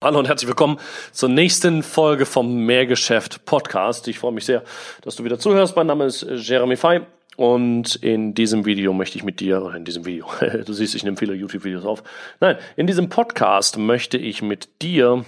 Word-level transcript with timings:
Hallo 0.00 0.20
und 0.20 0.28
herzlich 0.28 0.46
willkommen 0.46 0.78
zur 1.10 1.28
nächsten 1.28 1.82
Folge 1.82 2.24
vom 2.24 2.64
Mehrgeschäft 2.64 3.44
Podcast. 3.44 4.06
Ich 4.06 4.20
freue 4.20 4.30
mich 4.30 4.44
sehr, 4.44 4.62
dass 5.00 5.16
du 5.16 5.24
wieder 5.24 5.40
zuhörst. 5.40 5.74
Mein 5.74 5.88
Name 5.88 6.04
ist 6.04 6.22
Jeremy 6.22 6.76
Fay 6.76 7.00
und 7.36 7.96
in 7.96 8.32
diesem 8.32 8.64
Video 8.64 8.92
möchte 8.92 9.18
ich 9.18 9.24
mit 9.24 9.40
dir, 9.40 9.72
in 9.74 9.84
diesem 9.84 10.04
Video, 10.04 10.30
du 10.64 10.72
siehst, 10.72 10.94
ich 10.94 11.02
nehme 11.02 11.16
viele 11.16 11.34
YouTube-Videos 11.34 11.84
auf. 11.84 12.04
Nein, 12.38 12.58
in 12.76 12.86
diesem 12.86 13.08
Podcast 13.08 13.76
möchte 13.76 14.18
ich 14.18 14.40
mit 14.40 14.82
dir 14.82 15.24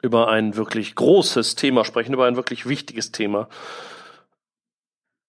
über 0.00 0.28
ein 0.28 0.54
wirklich 0.54 0.94
großes 0.94 1.56
Thema 1.56 1.84
sprechen, 1.84 2.14
über 2.14 2.26
ein 2.26 2.36
wirklich 2.36 2.68
wichtiges 2.68 3.10
Thema, 3.10 3.48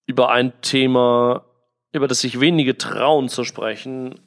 über 0.06 0.30
ein 0.30 0.54
Thema, 0.62 1.44
über 1.92 2.08
das 2.08 2.20
sich 2.20 2.40
wenige 2.40 2.78
trauen 2.78 3.30
zu 3.30 3.44
sprechen, 3.46 4.20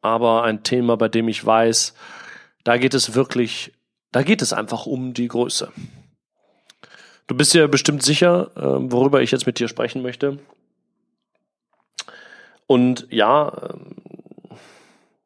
aber 0.00 0.42
ein 0.42 0.64
Thema, 0.64 0.96
bei 0.96 1.06
dem 1.06 1.28
ich 1.28 1.46
weiß, 1.46 1.94
da 2.68 2.76
geht 2.76 2.92
es 2.92 3.14
wirklich, 3.14 3.72
da 4.12 4.22
geht 4.22 4.42
es 4.42 4.52
einfach 4.52 4.84
um 4.84 5.14
die 5.14 5.26
Größe. 5.26 5.72
Du 7.26 7.34
bist 7.34 7.54
ja 7.54 7.66
bestimmt 7.66 8.02
sicher, 8.02 8.50
ähm, 8.56 8.92
worüber 8.92 9.22
ich 9.22 9.30
jetzt 9.30 9.46
mit 9.46 9.58
dir 9.58 9.68
sprechen 9.68 10.02
möchte. 10.02 10.38
Und 12.66 13.06
ja, 13.08 13.70
ähm, 13.72 13.96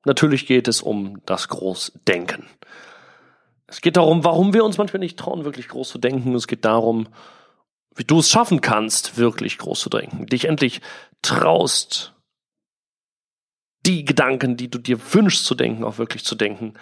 natürlich 0.04 0.46
geht 0.46 0.68
es 0.68 0.82
um 0.82 1.20
das 1.26 1.48
Großdenken. 1.48 2.46
Es 3.66 3.80
geht 3.80 3.96
darum, 3.96 4.22
warum 4.22 4.54
wir 4.54 4.64
uns 4.64 4.78
manchmal 4.78 5.00
nicht 5.00 5.18
trauen, 5.18 5.44
wirklich 5.44 5.66
groß 5.66 5.88
zu 5.88 5.98
denken. 5.98 6.36
Es 6.36 6.46
geht 6.46 6.64
darum, 6.64 7.08
wie 7.96 8.04
du 8.04 8.20
es 8.20 8.30
schaffen 8.30 8.60
kannst, 8.60 9.18
wirklich 9.18 9.58
groß 9.58 9.80
zu 9.80 9.90
denken. 9.90 10.26
Dich 10.26 10.44
endlich 10.44 10.80
traust, 11.22 12.14
die 13.84 14.04
Gedanken, 14.04 14.56
die 14.56 14.70
du 14.70 14.78
dir 14.78 15.00
wünschst 15.12 15.44
zu 15.44 15.56
denken, 15.56 15.82
auch 15.82 15.98
wirklich 15.98 16.24
zu 16.24 16.36
denken 16.36 16.74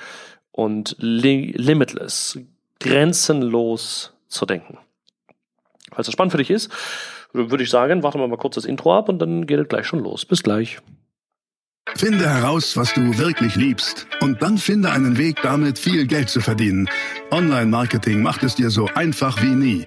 und 0.61 0.95
li 0.99 1.55
limitless, 1.57 2.39
grenzenlos 2.81 4.13
zu 4.29 4.45
denken. 4.45 4.77
Falls 5.91 6.07
das 6.07 6.13
spannend 6.13 6.33
für 6.33 6.39
dich 6.39 6.51
ist, 6.51 6.71
würde 7.33 7.63
ich 7.65 7.71
sagen, 7.71 8.03
warten 8.03 8.21
wir 8.21 8.29
mal 8.29 8.37
kurz 8.37 8.57
das 8.57 8.67
Intro 8.67 8.95
ab 8.95 9.09
und 9.09 9.19
dann 9.21 9.47
geht 9.47 9.59
es 9.59 9.69
gleich 9.69 9.87
schon 9.87 10.01
los. 10.01 10.27
Bis 10.27 10.43
gleich. 10.43 10.79
Finde 11.97 12.29
heraus, 12.29 12.77
was 12.77 12.93
du 12.93 13.17
wirklich 13.17 13.57
liebst 13.57 14.07
und 14.21 14.43
dann 14.43 14.59
finde 14.59 14.91
einen 14.91 15.17
Weg, 15.17 15.41
damit 15.43 15.79
viel 15.79 16.07
Geld 16.07 16.29
zu 16.29 16.43
verdienen. 16.43 16.91
Online-Marketing 17.31 18.23
macht 18.23 18.43
es 18.43 18.55
dir 18.55 18.69
so 18.69 18.87
einfach 18.95 19.41
wie 19.43 19.55
nie. 19.55 19.85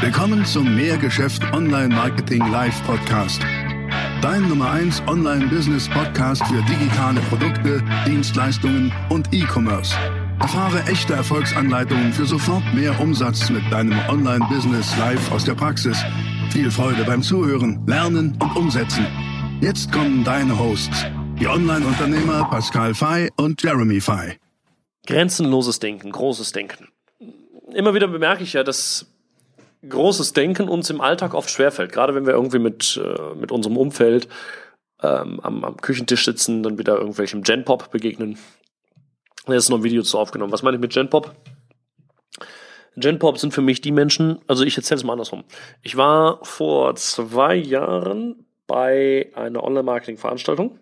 Willkommen 0.00 0.44
zum 0.44 0.74
Mehrgeschäft 0.74 1.40
Online-Marketing 1.52 2.50
Live 2.50 2.82
Podcast 2.84 3.42
Dein 4.24 4.48
Nummer 4.48 4.70
1 4.70 5.02
Online-Business-Podcast 5.06 6.46
für 6.46 6.62
digitale 6.62 7.20
Produkte, 7.28 7.82
Dienstleistungen 8.06 8.90
und 9.10 9.28
E-Commerce. 9.34 9.94
Erfahre 10.40 10.82
echte 10.84 11.12
Erfolgsanleitungen 11.12 12.10
für 12.10 12.24
sofort 12.24 12.62
mehr 12.72 12.98
Umsatz 13.02 13.50
mit 13.50 13.70
deinem 13.70 13.98
Online-Business 14.08 14.96
live 14.96 15.30
aus 15.30 15.44
der 15.44 15.52
Praxis. 15.54 16.02
Viel 16.50 16.70
Freude 16.70 17.04
beim 17.04 17.20
Zuhören, 17.20 17.84
Lernen 17.86 18.34
und 18.40 18.56
Umsetzen. 18.56 19.06
Jetzt 19.60 19.92
kommen 19.92 20.24
deine 20.24 20.58
Hosts, 20.58 21.04
die 21.38 21.46
Online-Unternehmer 21.46 22.48
Pascal 22.48 22.94
Fay 22.94 23.28
und 23.36 23.62
Jeremy 23.62 24.00
Fay. 24.00 24.38
Grenzenloses 25.06 25.80
Denken, 25.80 26.10
großes 26.10 26.52
Denken. 26.52 26.88
Immer 27.74 27.92
wieder 27.92 28.08
bemerke 28.08 28.42
ich 28.42 28.54
ja, 28.54 28.64
dass 28.64 29.13
großes 29.88 30.32
Denken 30.32 30.68
uns 30.68 30.90
im 30.90 31.00
Alltag 31.00 31.34
oft 31.34 31.50
schwerfällt. 31.50 31.92
Gerade 31.92 32.14
wenn 32.14 32.26
wir 32.26 32.34
irgendwie 32.34 32.58
mit, 32.58 33.00
äh, 33.02 33.34
mit 33.34 33.52
unserem 33.52 33.76
Umfeld 33.76 34.28
ähm, 35.02 35.40
am, 35.40 35.64
am 35.64 35.76
Küchentisch 35.76 36.24
sitzen, 36.24 36.62
dann 36.62 36.78
wieder 36.78 36.96
irgendwelchem 36.96 37.42
Genpop 37.42 37.90
begegnen. 37.90 38.38
Da 39.46 39.54
ist 39.54 39.68
noch 39.68 39.78
ein 39.78 39.84
Video 39.84 40.02
zu 40.02 40.18
aufgenommen. 40.18 40.52
Was 40.52 40.62
meine 40.62 40.76
ich 40.76 40.80
mit 40.80 40.92
Genpop? 40.92 41.34
Genpop 42.96 43.38
sind 43.38 43.52
für 43.52 43.60
mich 43.60 43.80
die 43.80 43.92
Menschen, 43.92 44.38
also 44.46 44.64
ich 44.64 44.76
erzähle 44.76 44.98
es 44.98 45.04
mal 45.04 45.14
andersrum. 45.14 45.44
Ich 45.82 45.96
war 45.96 46.44
vor 46.44 46.94
zwei 46.94 47.56
Jahren 47.56 48.46
bei 48.66 49.30
einer 49.34 49.64
Online-Marketing-Veranstaltung, 49.64 50.78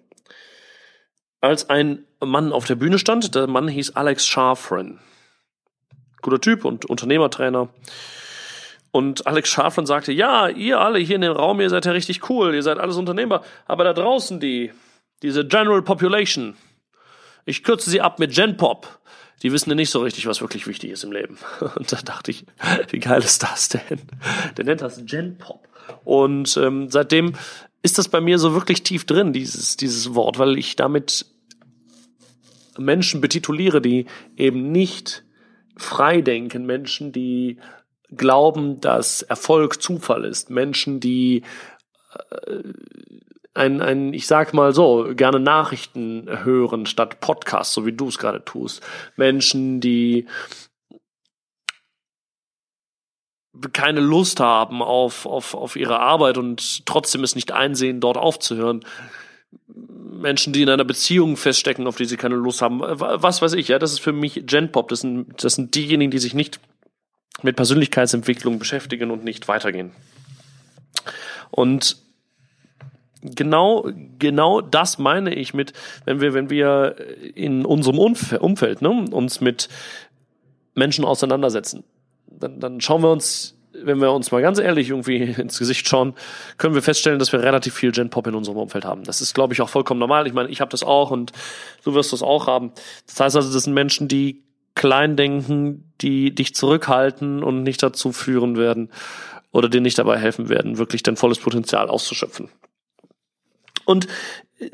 als 1.41 1.71
ein 1.71 2.05
Mann 2.21 2.53
auf 2.53 2.67
der 2.67 2.77
Bühne 2.77 2.99
stand. 2.99 3.35
Der 3.35 3.47
Mann 3.47 3.67
hieß 3.67 3.97
Alex 3.97 4.27
Scharfren. 4.27 5.01
Guter 6.21 6.41
Typ 6.41 6.65
und 6.65 6.85
Unternehmertrainer. 6.85 7.69
Und 8.93 9.27
Alex 9.27 9.49
Schafran 9.49 9.87
sagte, 9.87 10.13
ja, 10.13 10.49
ihr 10.49 10.79
alle 10.79 10.99
hier 10.99 11.17
in 11.17 11.23
dem 11.23 11.33
Raum, 11.33 11.61
ihr 11.61 11.71
seid 11.71 11.87
ja 11.87 11.93
richtig 11.93 12.29
cool, 12.29 12.55
ihr 12.55 12.63
seid 12.63 12.79
alles 12.79 12.97
Unternehmer, 12.97 13.43
aber 13.67 13.85
da 13.85 13.95
draußen 13.95 14.39
die, 14.39 14.71
diese 15.23 15.47
General 15.47 15.83
Population, 15.83 16.57
ich 17.47 17.65
kürze 17.65 17.91
sie 17.91 18.03
ab 18.03 18.19
mit 18.19 18.35
Genpop, 18.35 19.01
die 19.43 19.51
wissen 19.51 19.71
ja 19.71 19.75
nicht 19.75 19.91
so 19.91 20.01
richtig, 20.01 20.27
was 20.27 20.43
wirklich 20.43 20.67
wichtig 20.67 20.91
ist 20.91 21.05
im 21.05 21.11
Leben. 21.11 21.39
Und 21.77 21.91
da 21.91 21.97
dachte 21.97 22.31
ich, 22.31 22.45
wie 22.91 23.01
geil 23.01 23.23
ist 23.23 23.43
das 23.43 23.71
denn? 23.71 24.01
Der 24.57 24.65
nennt 24.67 24.83
das 24.83 25.05
Genpop. 25.05 25.67
Und 26.05 26.57
ähm, 26.59 26.91
seitdem 26.91 27.33
ist 27.83 27.99
das 27.99 28.09
bei 28.09 28.21
mir 28.21 28.39
so 28.39 28.53
wirklich 28.53 28.83
tief 28.83 29.07
drin, 29.07 29.33
dieses, 29.33 29.77
dieses 29.77 30.15
Wort, 30.15 30.39
weil 30.39 30.59
ich 30.59 30.77
damit 30.77 31.27
Menschen 32.79 33.21
betituliere, 33.21 33.81
die 33.81 34.07
eben 34.37 34.71
nicht 34.71 35.25
frei 35.77 36.21
denken, 36.21 36.67
Menschen, 36.67 37.11
die 37.13 37.59
glauben, 38.17 38.81
dass 38.81 39.23
Erfolg 39.23 39.83
Zufall 39.83 40.25
ist. 40.25 40.51
Menschen, 40.51 41.01
die 41.01 41.43
äh, 42.47 42.63
ein, 43.55 43.83
ein, 43.83 44.15
ich 44.15 44.27
sag 44.27 44.55
mal 44.55 44.75
so, 44.75 45.13
gerne 45.15 45.39
Nachrichten 45.39 46.27
hören 46.45 46.87
statt 46.87 47.21
Podcasts, 47.21 47.75
so 47.75 47.85
wie 47.85 47.93
du 47.93 48.09
es 48.09 48.19
gerade 48.19 48.45
tust. 48.45 48.83
Menschen, 49.17 49.81
die 49.81 50.27
keine 53.73 54.01
Lust 54.01 54.41
haben 54.41 54.83
auf, 54.83 55.27
auf, 55.27 55.55
auf 55.55 55.77
ihre 55.77 56.01
Arbeit 56.01 56.39
und 56.39 56.87
trotzdem 56.87 57.23
es 57.23 57.35
nicht 57.35 57.53
einsehen, 57.53 58.01
dort 58.01 58.17
aufzuhören. 58.17 58.85
Menschen, 59.67 60.53
die 60.53 60.63
in 60.63 60.71
einer 60.71 60.85
Beziehung 60.85 61.37
feststecken, 61.37 61.87
auf 61.87 61.97
die 61.97 62.07
sie 62.07 62.17
keine 62.17 62.37
Lust 62.37 62.63
haben. 62.63 62.81
Was 62.81 63.43
weiß 63.43 63.53
ich, 63.55 63.69
ja, 63.69 63.79
das 63.79 63.93
ist 63.93 64.01
für 64.01 64.13
mich 64.13 64.47
Genpop. 64.47 64.89
Das 64.89 65.01
sind, 65.01 65.45
das 65.45 65.55
sind 65.55 65.75
diejenigen, 65.75 66.11
die 66.11 66.19
sich 66.19 66.33
nicht 66.33 66.61
mit 67.43 67.57
Persönlichkeitsentwicklung 67.57 68.59
beschäftigen 68.59 69.11
und 69.11 69.25
nicht 69.25 69.49
weitergehen. 69.49 69.93
Und 71.51 71.97
genau, 73.23 73.89
genau 74.19 74.61
das 74.61 74.99
meine 74.99 75.35
ich 75.35 75.55
mit, 75.55 75.73
wenn 76.05 76.21
wir, 76.21 76.35
wenn 76.35 76.51
wir 76.51 76.97
in 77.35 77.65
unserem 77.65 77.99
Umfeld 77.99 78.83
ne, 78.83 78.91
uns 79.11 79.41
mit 79.41 79.69
Menschen 80.75 81.05
auseinandersetzen, 81.05 81.85
dann, 82.27 82.61
dann 82.61 82.81
schauen 82.81 83.03
wir 83.03 83.11
uns, 83.11 83.57
wenn 83.73 84.01
wir 84.01 84.13
uns 84.13 84.31
mal 84.31 84.43
ganz 84.43 84.59
ehrlich 84.59 84.91
irgendwie 84.91 85.17
ins 85.17 85.59
Gesicht 85.59 85.89
schauen, 85.89 86.15
können 86.59 86.75
wir 86.75 86.83
feststellen, 86.83 87.19
dass 87.19 87.33
wir 87.33 87.43
relativ 87.43 87.75
viel 87.75 87.93
Gen 87.93 88.11
Pop 88.11 88.27
in 88.27 88.35
unserem 88.35 88.59
Umfeld 88.59 88.85
haben. 88.85 89.05
Das 89.05 89.21
ist, 89.21 89.35
glaube 89.35 89.55
ich, 89.55 89.61
auch 89.61 89.69
vollkommen 89.69 90.01
normal. 90.01 90.27
Ich 90.27 90.33
meine, 90.33 90.49
ich 90.49 90.61
habe 90.61 90.71
das 90.71 90.83
auch 90.83 91.11
und 91.11 91.33
du 91.85 91.95
wirst 91.95 92.13
das 92.13 92.23
auch 92.23 92.47
haben. 92.47 92.73
Das 93.07 93.21
heißt 93.21 93.37
also, 93.37 93.53
das 93.53 93.65
sind 93.65 93.75
Menschen, 93.75 94.09
die 94.09 94.43
Kleindenken, 94.83 95.93
die 96.01 96.35
dich 96.35 96.57
zurückhalten 96.57 97.45
und 97.45 97.63
nicht 97.63 97.81
dazu 97.85 98.11
führen 98.11 98.57
werden 98.57 98.91
oder 99.53 99.69
dir 99.69 99.81
nicht 99.81 99.97
dabei 99.97 100.19
helfen 100.19 100.49
werden, 100.49 100.77
wirklich 100.77 101.05
dein 101.05 101.15
volles 101.15 101.39
Potenzial 101.39 101.89
auszuschöpfen. 101.89 102.49
Und 103.85 104.09
äh, 104.59 104.71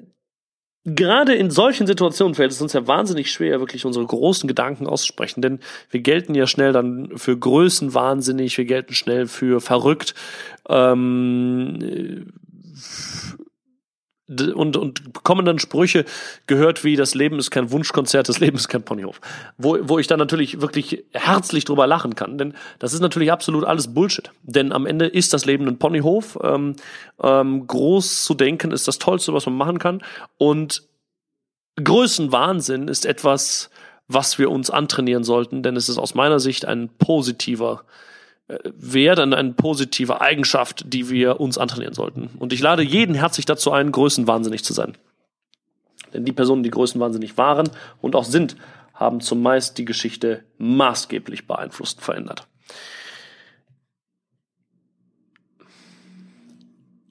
gerade 0.87 1.35
in 1.35 1.51
solchen 1.51 1.87
Situationen 1.87 2.35
fällt 2.35 2.53
es 2.53 2.63
uns 2.63 2.73
ja 2.73 2.87
wahnsinnig 2.87 3.31
schwer, 3.31 3.61
wirklich 3.61 3.85
unsere 3.85 4.07
großen 4.07 4.49
Gedanken 4.49 4.87
auszusprechen, 4.87 5.43
denn 5.43 5.61
wir 5.91 6.01
gelten 6.01 6.35
ja 6.35 6.47
schnell 6.47 6.73
dann 6.73 7.11
für 7.19 7.37
Größenwahnsinnig, 7.37 8.57
wir 8.57 8.65
gelten 8.65 8.95
schnell 8.95 9.27
für 9.27 9.61
verrückt. 9.61 10.15
Ähm, 10.71 12.33
und, 14.29 14.77
und 14.77 15.13
bekommen 15.13 15.47
dann 15.47 15.59
Sprüche 15.59 16.05
gehört 16.47 16.85
wie, 16.85 16.97
das 16.97 17.15
Leben 17.15 17.39
ist 17.39 17.51
kein 17.51 17.71
Wunschkonzert, 17.71 18.29
das 18.29 18.41
Leben 18.41 18.57
ist 18.57 18.69
kein 18.69 18.83
Ponyhof. 18.83 19.21
Wo, 19.57 19.79
wo 19.83 19.99
ich 19.99 20.07
dann 20.07 20.19
natürlich 20.19 20.61
wirklich 20.61 21.05
herzlich 21.13 21.65
drüber 21.65 21.87
lachen 21.87 22.15
kann, 22.15 22.37
denn 22.37 22.55
das 22.79 22.93
ist 22.93 23.01
natürlich 23.01 23.33
absolut 23.33 23.65
alles 23.65 23.95
Bullshit. 23.95 24.31
Denn 24.43 24.73
am 24.73 24.87
Ende 24.87 25.07
ist 25.07 25.33
das 25.33 25.47
Leben 25.47 25.67
ein 25.67 25.79
Ponyhof. 25.79 26.39
Ähm, 26.43 26.77
ähm, 27.23 27.67
groß 27.67 28.25
zu 28.25 28.35
denken 28.35 28.71
ist 28.71 28.87
das 28.87 28.99
Tollste, 28.99 29.33
was 29.33 29.47
man 29.47 29.57
machen 29.57 29.79
kann. 29.79 30.03
Und 30.37 30.83
Größenwahnsinn 31.83 32.89
ist 32.89 33.07
etwas, 33.07 33.71
was 34.09 34.39
wir 34.39 34.51
uns 34.51 34.71
antrainieren 34.71 35.25
sollten, 35.25 35.63
denn 35.63 35.77
es 35.77 35.89
ist 35.89 35.99
aus 35.99 36.15
meiner 36.15 36.41
Sicht 36.41 36.65
ein 36.65 36.89
positiver 36.99 37.85
wäre 38.49 39.15
dann 39.15 39.35
eine 39.35 39.53
positive 39.53 40.21
Eigenschaft, 40.21 40.85
die 40.87 41.11
wir 41.11 41.41
uns 41.41 41.59
antrainieren 41.59 41.95
sollten. 41.95 42.31
Und 42.39 42.53
ich 42.53 42.61
lade 42.61 42.83
jeden 42.83 43.15
herzlich 43.15 43.47
dazu 43.47 43.73
ein, 43.73 43.93
größenwahnsinnig 43.93 44.65
zu 44.65 44.73
sein. 44.73 44.97
Denn 46.15 46.25
die 46.25 46.33
Personen, 46.33 46.63
die 46.63 46.71
größenwahnsinnig 46.71 47.37
waren 47.37 47.69
und 48.01 48.17
auch 48.17 48.25
sind, 48.25 48.57
haben 48.95 49.21
zumeist 49.21 49.79
die 49.79 49.85
Geschichte 49.85 50.45
maßgeblich 50.57 51.47
beeinflusst, 51.47 52.01
verändert. 52.01 52.47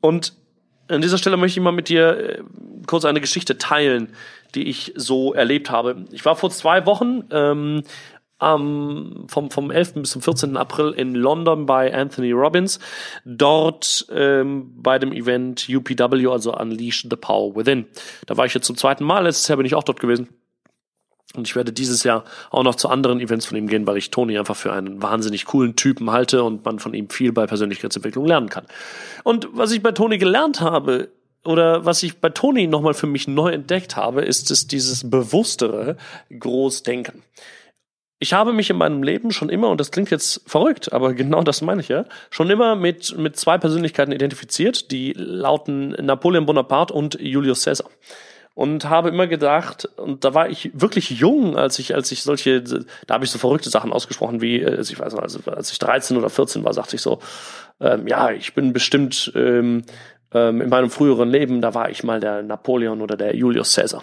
Und 0.01 0.33
an 0.87 1.01
dieser 1.01 1.17
Stelle 1.17 1.37
möchte 1.37 1.59
ich 1.59 1.63
mal 1.63 1.71
mit 1.71 1.89
dir 1.89 2.17
äh, 2.17 2.43
kurz 2.87 3.05
eine 3.05 3.21
Geschichte 3.21 3.57
teilen, 3.57 4.13
die 4.55 4.67
ich 4.69 4.93
so 4.95 5.33
erlebt 5.33 5.69
habe. 5.69 6.05
Ich 6.11 6.25
war 6.25 6.35
vor 6.35 6.49
zwei 6.49 6.85
Wochen 6.85 7.25
ähm, 7.31 7.83
am, 8.39 9.25
vom, 9.27 9.49
vom 9.49 9.71
11. 9.71 9.93
bis 9.95 10.11
zum 10.11 10.21
14. 10.21 10.57
April 10.57 10.91
in 10.91 11.15
London 11.15 11.65
bei 11.65 11.93
Anthony 11.93 12.31
Robbins. 12.31 12.79
Dort 13.25 14.05
ähm, 14.11 14.73
bei 14.75 14.99
dem 14.99 15.11
Event 15.11 15.67
UPW, 15.69 16.27
also 16.27 16.55
Unleash 16.55 17.07
the 17.09 17.15
Power 17.15 17.55
Within. 17.55 17.85
Da 18.25 18.37
war 18.37 18.45
ich 18.45 18.53
jetzt 18.53 18.67
zum 18.67 18.77
zweiten 18.77 19.03
Mal. 19.03 19.23
Letztes 19.23 19.47
Jahr 19.47 19.57
bin 19.57 19.65
ich 19.65 19.75
auch 19.75 19.83
dort 19.83 19.99
gewesen. 19.99 20.29
Und 21.35 21.47
ich 21.47 21.55
werde 21.55 21.73
dieses 21.73 22.03
Jahr 22.03 22.23
auch 22.51 22.63
noch 22.63 22.75
zu 22.75 22.89
anderen 22.89 23.19
Events 23.19 23.45
von 23.45 23.57
ihm 23.57 23.67
gehen, 23.67 23.85
weil 23.85 23.97
ich 23.97 24.11
Tony 24.11 24.37
einfach 24.37 24.55
für 24.55 24.71
einen 24.71 25.01
wahnsinnig 25.01 25.45
coolen 25.45 25.75
Typen 25.75 26.09
halte 26.11 26.43
und 26.43 26.63
man 26.63 26.79
von 26.79 26.93
ihm 26.93 27.09
viel 27.09 27.33
bei 27.33 27.45
Persönlichkeitsentwicklung 27.45 28.25
lernen 28.25 28.49
kann. 28.49 28.65
Und 29.23 29.49
was 29.51 29.71
ich 29.71 29.83
bei 29.83 29.91
Tony 29.91 30.17
gelernt 30.17 30.61
habe, 30.61 31.09
oder 31.45 31.85
was 31.85 32.03
ich 32.03 32.17
bei 32.17 32.29
Tony 32.29 32.67
nochmal 32.67 32.93
für 32.93 33.07
mich 33.07 33.27
neu 33.27 33.51
entdeckt 33.51 33.95
habe, 33.95 34.21
ist 34.21 34.51
es 34.51 34.67
dieses 34.67 35.09
bewusstere 35.09 35.95
Großdenken. 36.37 37.23
Ich 38.19 38.33
habe 38.33 38.51
mich 38.51 38.69
in 38.69 38.77
meinem 38.77 39.03
Leben 39.03 39.31
schon 39.31 39.49
immer, 39.49 39.69
und 39.69 39.79
das 39.79 39.91
klingt 39.91 40.09
jetzt 40.09 40.41
verrückt, 40.49 40.91
aber 40.91 41.13
genau 41.15 41.43
das 41.43 41.61
meine 41.61 41.81
ich 41.81 41.87
ja, 41.87 42.05
schon 42.29 42.49
immer 42.49 42.75
mit, 42.75 43.17
mit 43.17 43.37
zwei 43.37 43.57
Persönlichkeiten 43.57 44.11
identifiziert, 44.11 44.91
die 44.91 45.13
lauten 45.13 45.89
Napoleon 45.89 46.45
Bonaparte 46.45 46.93
und 46.93 47.19
Julius 47.19 47.65
Caesar 47.65 47.89
und 48.57 48.89
habe 48.89 49.09
immer 49.09 49.27
gedacht, 49.27 49.87
und 49.97 50.25
da 50.25 50.33
war 50.33 50.49
ich 50.49 50.71
wirklich 50.73 51.11
jung, 51.11 51.55
als 51.55 51.77
ich, 51.77 51.93
als 51.93 52.11
ich 52.11 52.23
solche, 52.23 52.63
da 52.63 53.13
habe 53.13 53.23
ich 53.23 53.29
so 53.29 53.37
verrückte 53.37 53.69
Sachen 53.69 53.93
ausgesprochen, 53.93 54.41
wie, 54.41 54.65
also 54.65 54.91
ich 54.91 54.99
weiß 54.99 55.13
noch, 55.13 55.21
also 55.21 55.39
als 55.51 55.71
ich 55.71 55.77
13 55.77 56.17
oder 56.17 56.31
14 56.31 56.63
war, 56.63 56.73
sagte 56.73 56.95
ich 56.95 57.03
so, 57.03 57.19
ähm, 57.79 58.07
ja, 58.07 58.31
ich 58.31 58.55
bin 58.55 58.73
bestimmt 58.73 59.31
ähm, 59.35 59.83
ähm, 60.33 60.61
in 60.61 60.69
meinem 60.69 60.89
früheren 60.89 61.29
Leben, 61.29 61.61
da 61.61 61.75
war 61.75 61.91
ich 61.91 62.03
mal 62.03 62.19
der 62.19 62.41
Napoleon 62.41 63.01
oder 63.01 63.15
der 63.15 63.35
Julius 63.35 63.75
Caesar. 63.75 64.01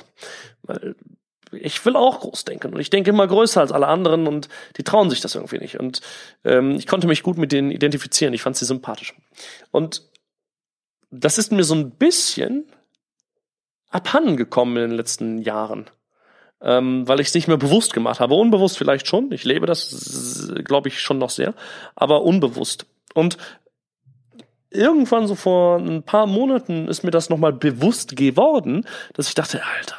Ich 1.61 1.85
will 1.85 1.97
auch 1.97 2.21
groß 2.21 2.45
denken 2.45 2.75
und 2.75 2.81
ich 2.81 2.91
denke 2.91 3.11
immer 3.11 3.27
größer 3.27 3.61
als 3.61 3.73
alle 3.73 3.87
anderen 3.87 4.27
und 4.27 4.49
die 4.77 4.85
trauen 4.85 5.11
sich 5.11 5.21
das 5.21 5.35
irgendwie 5.35 5.59
nicht. 5.59 5.79
Und 5.79 6.01
ähm, 6.45 6.77
ich 6.77 6.87
konnte 6.87 7.07
mich 7.07 7.23
gut 7.23 7.39
mit 7.39 7.53
denen 7.53 7.71
identifizieren, 7.71 8.35
ich 8.35 8.43
fand 8.43 8.57
sie 8.57 8.65
sympathisch. 8.65 9.15
Und 9.71 10.03
das 11.11 11.39
ist 11.39 11.53
mir 11.53 11.65
so 11.65 11.75
ein 11.75 11.91
bisschen 11.91 12.65
abhanden 13.91 14.37
gekommen 14.37 14.77
in 14.77 14.91
den 14.91 14.97
letzten 14.97 15.39
Jahren. 15.39 15.87
Ähm, 16.61 17.07
weil 17.07 17.21
ich 17.21 17.29
es 17.29 17.35
nicht 17.35 17.47
mehr 17.47 17.59
bewusst 17.59 17.93
gemacht 17.93 18.21
habe. 18.21 18.35
Unbewusst 18.35 18.79
vielleicht 18.79 19.07
schon. 19.07 19.31
Ich 19.33 19.45
lebe 19.45 19.67
das, 19.67 20.51
glaube 20.65 20.89
ich, 20.89 21.01
schon 21.01 21.19
noch 21.19 21.31
sehr. 21.31 21.55
Aber 21.95 22.23
unbewusst. 22.23 22.87
Und 23.13 23.37
irgendwann 24.71 25.27
so 25.27 25.35
vor 25.35 25.79
ein 25.79 26.03
paar 26.03 26.27
Monaten 26.27 26.89
ist 26.89 27.05
mir 27.05 27.11
das 27.11 27.31
nochmal 27.31 27.53
bewusst 27.53 28.17
geworden, 28.17 28.87
dass 29.13 29.29
ich 29.29 29.35
dachte, 29.35 29.63
Alter, 29.65 29.97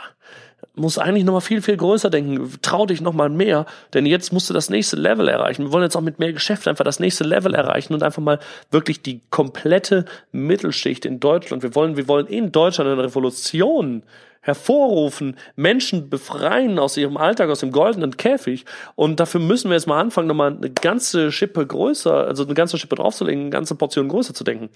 muss 0.73 0.97
eigentlich 0.97 1.23
nochmal 1.23 1.41
viel, 1.41 1.61
viel 1.61 1.77
größer 1.77 2.09
denken. 2.09 2.51
Trau 2.61 2.85
dich 2.85 3.01
nochmal 3.01 3.29
mehr, 3.29 3.65
denn 3.93 4.05
jetzt 4.05 4.33
musst 4.33 4.49
du 4.49 4.53
das 4.53 4.69
nächste 4.69 4.95
Level 4.95 5.27
erreichen. 5.27 5.63
Wir 5.65 5.71
wollen 5.71 5.83
jetzt 5.83 5.95
auch 5.95 6.01
mit 6.01 6.19
mehr 6.19 6.33
Geschäft 6.33 6.67
einfach 6.67 6.85
das 6.85 6.99
nächste 6.99 7.23
Level 7.23 7.53
erreichen 7.53 7.93
und 7.93 8.03
einfach 8.03 8.21
mal 8.21 8.39
wirklich 8.71 9.01
die 9.01 9.21
komplette 9.29 10.05
Mittelschicht 10.31 11.05
in 11.05 11.19
Deutschland. 11.19 11.63
Wir 11.63 11.75
wollen, 11.75 11.97
wir 11.97 12.07
wollen 12.07 12.27
in 12.27 12.51
Deutschland 12.51 12.89
eine 12.89 13.03
Revolution 13.03 14.03
hervorrufen, 14.45 15.37
Menschen 15.55 16.09
befreien 16.09 16.77
aus 16.77 16.97
ihrem 16.97 17.17
Alltag, 17.17 17.49
aus 17.49 17.61
dem 17.61 17.71
goldenen 17.71 18.15
Käfig. 18.15 18.65
Und 18.93 19.19
dafür 19.19 19.41
müssen 19.41 19.69
wir 19.69 19.75
jetzt 19.75 19.87
mal 19.87 19.99
anfangen, 19.99 20.27
nochmal 20.27 20.55
eine 20.55 20.69
ganze 20.69 21.31
Schippe 21.31 21.65
größer, 21.65 22.27
also 22.27 22.43
eine 22.43 22.53
ganze 22.53 22.77
Schippe 22.77 22.95
draufzulegen, 22.95 23.41
eine 23.41 23.49
ganze 23.49 23.73
Portion 23.73 24.07
größer 24.07 24.35
zu 24.35 24.43
denken. 24.43 24.69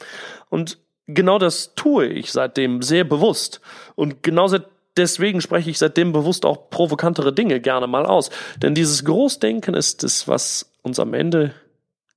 Und 0.50 0.80
genau 1.06 1.38
das 1.38 1.75
tue 1.75 2.07
ich 2.07 2.31
seitdem 2.31 2.81
sehr 2.81 3.03
bewusst. 3.03 3.62
Und 3.95 4.24
genau 4.24 4.47
seit 4.47 4.65
deswegen 4.97 5.41
spreche 5.41 5.69
ich 5.69 5.77
seitdem 5.77 6.12
bewusst 6.12 6.45
auch 6.45 6.69
provokantere 6.69 7.33
Dinge 7.33 7.59
gerne 7.59 7.88
mal 7.88 8.06
aus. 8.06 8.30
Denn 8.57 8.75
dieses 8.75 9.06
Großdenken 9.06 9.74
ist 9.74 10.03
es, 10.03 10.27
was 10.27 10.71
uns 10.81 11.00
am 11.00 11.13
Ende 11.13 11.53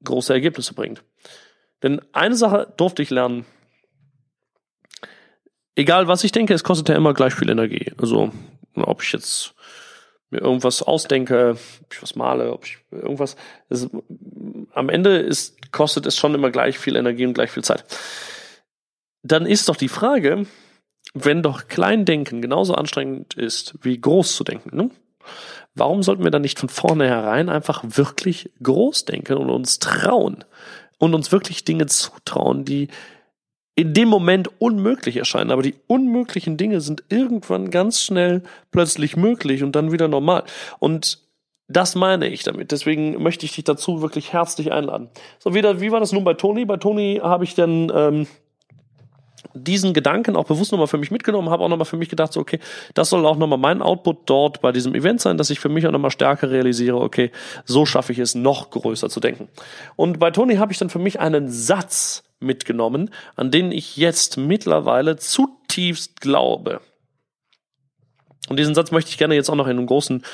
große 0.05 0.33
Ergebnisse 0.33 0.75
bringt. 0.75 1.03
Denn 1.83 2.01
eine 2.13 2.37
Sache 2.37 2.73
durfte 2.77 3.03
ich 3.03 3.11
lernen. 3.11 3.45
Egal 5.75 6.07
was 6.07 6.25
ich 6.25 6.33
denke, 6.33 6.55
es 6.55 6.65
kostet 6.65 6.89
ja 6.89 6.97
immer 6.97 7.15
gleich 7.15 7.35
viel 7.35 7.51
Energie. 7.51 7.93
Also, 7.99 8.31
ob 8.75 9.03
ich 9.03 9.13
jetzt 9.13 9.55
mir 10.31 10.41
irgendwas 10.41 10.83
ausdenke, 10.83 11.57
ob 11.83 11.93
ich 11.93 12.03
was 12.03 12.15
male, 12.15 12.53
ob 12.53 12.65
ich 12.65 12.79
irgendwas, 12.91 13.37
es, 13.69 13.89
am 14.73 14.89
Ende 14.89 15.19
ist, 15.19 15.73
kostet 15.73 16.07
es 16.07 16.17
schon 16.17 16.35
immer 16.35 16.51
gleich 16.51 16.79
viel 16.79 16.97
Energie 16.97 17.27
und 17.27 17.35
gleich 17.35 17.51
viel 17.51 17.65
Zeit. 17.65 17.85
Dann 19.23 19.47
ist 19.47 19.69
doch 19.69 19.77
die 19.77 19.89
Frage, 19.89 20.47
wenn 21.15 21.43
doch 21.43 21.69
Kleindenken 21.69 22.41
genauso 22.41 22.75
anstrengend 22.75 23.35
ist, 23.35 23.75
wie 23.83 24.01
groß 24.01 24.35
zu 24.35 24.45
denken, 24.45 24.77
ne? 24.77 24.91
warum 25.75 26.03
sollten 26.03 26.25
wir 26.25 26.31
dann 26.31 26.43
nicht 26.43 26.59
von 26.59 26.69
vornherein 26.69 27.49
einfach 27.49 27.83
wirklich 27.85 28.51
groß 28.63 29.05
denken 29.05 29.37
und 29.37 29.51
uns 29.51 29.79
trauen 29.79 30.45
und 30.99 31.15
uns 31.15 31.33
wirklich 31.33 31.65
Dinge 31.65 31.87
zutrauen, 31.87 32.65
die 32.65 32.89
in 33.75 33.95
dem 33.95 34.09
Moment 34.09 34.51
unmöglich 34.61 35.17
erscheinen, 35.17 35.51
aber 35.51 35.63
die 35.63 35.75
unmöglichen 35.87 36.59
Dinge 36.59 36.83
sind 36.83 37.05
irgendwann 37.09 37.71
ganz 37.71 38.03
schnell 38.03 38.43
plötzlich 38.71 39.17
möglich 39.17 39.63
und 39.63 39.75
dann 39.75 39.93
wieder 39.93 40.09
normal. 40.09 40.45
Und 40.79 41.21
das 41.69 41.95
meine 41.95 42.29
ich 42.29 42.43
damit. 42.43 42.71
Deswegen 42.71 43.23
möchte 43.23 43.47
ich 43.47 43.55
dich 43.55 43.65
dazu 43.65 44.03
wirklich 44.03 44.35
herzlich 44.35 44.73
einladen. 44.73 45.09
So, 45.39 45.55
wieder, 45.55 45.81
wie 45.81 45.91
war 45.91 46.01
das 46.01 46.13
nun 46.13 46.25
bei 46.25 46.35
Toni? 46.35 46.67
Bei 46.67 46.77
Toni 46.77 47.21
habe 47.23 47.45
ich 47.45 47.55
dann 47.55 47.91
ähm, 47.95 48.27
diesen 49.55 49.95
Gedanken 49.95 50.37
auch 50.37 50.45
bewusst 50.45 50.73
nochmal 50.73 50.87
für 50.87 50.99
mich 50.99 51.11
mitgenommen, 51.11 51.51
habe 51.51 51.65
auch 51.65 51.69
nochmal 51.69 51.85
für 51.85 51.97
mich 51.97 52.09
gedacht, 52.09 52.33
so, 52.33 52.41
okay, 52.41 52.59
das 52.95 53.11
soll 53.11 53.25
auch 53.27 53.37
nochmal 53.37 53.59
mein 53.59 53.83
Output 53.83 54.19
dort 54.27 54.61
bei 54.61 54.73
diesem 54.73 54.95
Event 54.95 55.21
sein, 55.21 55.39
dass 55.39 55.51
ich 55.51 55.61
für 55.61 55.69
mich 55.69 55.87
auch 55.87 55.93
nochmal 55.93 56.11
stärker 56.11 56.51
realisiere, 56.51 57.01
okay, 57.01 57.31
so 57.65 57.87
schaffe 57.87 58.13
ich 58.13 58.19
es, 58.19 58.35
noch 58.35 58.71
größer 58.71 59.09
zu 59.09 59.21
denken. 59.21 59.49
Und 59.97 60.19
bei 60.19 60.31
Tony 60.31 60.57
habe 60.57 60.73
ich 60.73 60.79
dann 60.79 60.91
für 60.91 60.99
mich 60.99 61.21
einen 61.21 61.49
Satz 61.49 62.25
mitgenommen, 62.41 63.11
an 63.37 63.51
den 63.51 63.73
ich 63.73 63.97
jetzt 63.97 64.37
mittlerweile 64.37 65.17
zutiefst 65.17 66.21
glaube. 66.21 66.81
Und 68.49 68.59
diesen 68.59 68.75
Satz 68.75 68.91
möchte 68.91 69.11
ich 69.11 69.19
gerne 69.19 69.37
jetzt 69.37 69.49
auch 69.49 69.55
noch 69.55 69.67
in 69.67 69.79
einem 69.79 69.87
großen, 69.87 70.25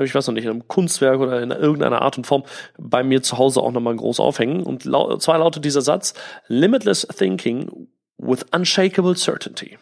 ich 0.00 0.14
weiß 0.14 0.26
noch 0.26 0.34
nicht, 0.34 0.44
in 0.44 0.50
einem 0.50 0.68
Kunstwerk 0.68 1.20
oder 1.20 1.42
in 1.42 1.50
irgendeiner 1.50 2.00
Art 2.00 2.16
und 2.16 2.26
Form 2.26 2.44
bei 2.78 3.02
mir 3.02 3.22
zu 3.22 3.36
Hause 3.36 3.60
auch 3.60 3.72
nochmal 3.72 3.94
groß 3.94 4.20
aufhängen. 4.20 4.62
Und 4.62 4.84
zwar 4.84 5.38
lautet 5.38 5.64
dieser 5.64 5.82
Satz, 5.82 6.14
Limitless 6.48 7.06
Thinking 7.06 7.88
with 8.18 8.44
unshakable 8.52 9.14
certainty. 9.16 9.78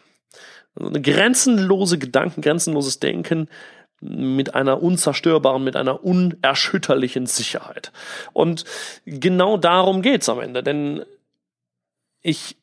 Also 0.75 0.89
eine 0.89 1.01
grenzenlose 1.01 1.97
Gedanken, 1.97 2.41
grenzenloses 2.41 2.99
Denken 2.99 3.49
mit 3.99 4.53
einer 4.53 4.81
unzerstörbaren, 4.81 5.63
mit 5.63 5.75
einer 5.75 6.03
unerschütterlichen 6.03 7.25
Sicherheit. 7.25 7.91
Und 8.33 8.63
genau 9.05 9.57
darum 9.57 10.01
geht's 10.01 10.29
am 10.29 10.39
Ende, 10.39 10.61
denn 10.61 11.03
ich 12.21 12.57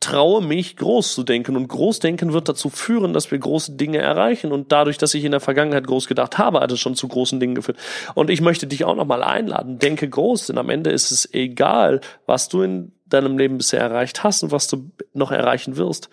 traue 0.00 0.42
mich, 0.42 0.76
groß 0.76 1.14
zu 1.14 1.22
denken. 1.22 1.56
Und 1.56 1.68
Großdenken 1.68 2.32
wird 2.32 2.48
dazu 2.48 2.68
führen, 2.68 3.12
dass 3.12 3.30
wir 3.30 3.38
große 3.38 3.72
Dinge 3.72 3.98
erreichen. 3.98 4.52
Und 4.52 4.72
dadurch, 4.72 4.98
dass 4.98 5.14
ich 5.14 5.24
in 5.24 5.30
der 5.30 5.40
Vergangenheit 5.40 5.86
groß 5.86 6.06
gedacht 6.06 6.38
habe, 6.38 6.60
hat 6.60 6.72
es 6.72 6.80
schon 6.80 6.94
zu 6.94 7.08
großen 7.08 7.40
Dingen 7.40 7.54
geführt. 7.54 7.78
Und 8.14 8.30
ich 8.30 8.40
möchte 8.40 8.66
dich 8.66 8.84
auch 8.84 8.96
nochmal 8.96 9.22
einladen. 9.22 9.78
Denke 9.78 10.08
groß, 10.08 10.46
denn 10.46 10.58
am 10.58 10.70
Ende 10.70 10.90
ist 10.90 11.10
es 11.10 11.32
egal, 11.32 12.00
was 12.26 12.48
du 12.48 12.62
in 12.62 12.92
deinem 13.06 13.38
Leben 13.38 13.58
bisher 13.58 13.80
erreicht 13.80 14.24
hast 14.24 14.42
und 14.42 14.52
was 14.52 14.66
du 14.68 14.90
noch 15.12 15.30
erreichen 15.30 15.76
wirst. 15.76 16.10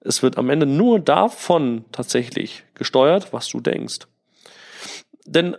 Es 0.00 0.22
wird 0.22 0.36
am 0.38 0.50
Ende 0.50 0.66
nur 0.66 0.98
davon 0.98 1.84
tatsächlich 1.92 2.64
gesteuert, 2.74 3.32
was 3.32 3.48
du 3.48 3.60
denkst. 3.60 4.00
Denn 5.26 5.56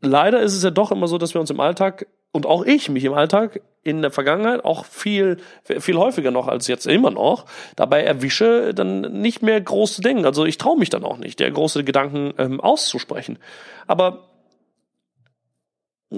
leider 0.00 0.40
ist 0.40 0.54
es 0.54 0.62
ja 0.62 0.70
doch 0.70 0.90
immer 0.90 1.06
so, 1.06 1.18
dass 1.18 1.34
wir 1.34 1.40
uns 1.40 1.50
im 1.50 1.60
Alltag 1.60 2.06
und 2.32 2.46
auch 2.46 2.64
ich 2.64 2.88
mich 2.88 3.04
im 3.04 3.14
Alltag 3.14 3.60
in 3.84 4.02
der 4.02 4.10
Vergangenheit 4.10 4.64
auch 4.64 4.84
viel 4.84 5.36
viel 5.62 5.96
häufiger 5.96 6.30
noch 6.30 6.48
als 6.48 6.66
jetzt 6.66 6.86
immer 6.86 7.10
noch 7.10 7.44
dabei 7.76 8.02
erwische, 8.02 8.74
dann 8.74 9.00
nicht 9.20 9.42
mehr 9.42 9.60
groß 9.60 9.94
zu 9.94 10.02
denken. 10.02 10.24
Also 10.24 10.44
ich 10.44 10.58
traue 10.58 10.78
mich 10.78 10.90
dann 10.90 11.04
auch 11.04 11.18
nicht, 11.18 11.38
der 11.38 11.50
große 11.50 11.84
Gedanken 11.84 12.34
ähm, 12.38 12.60
auszusprechen. 12.60 13.38
Aber 13.86 14.30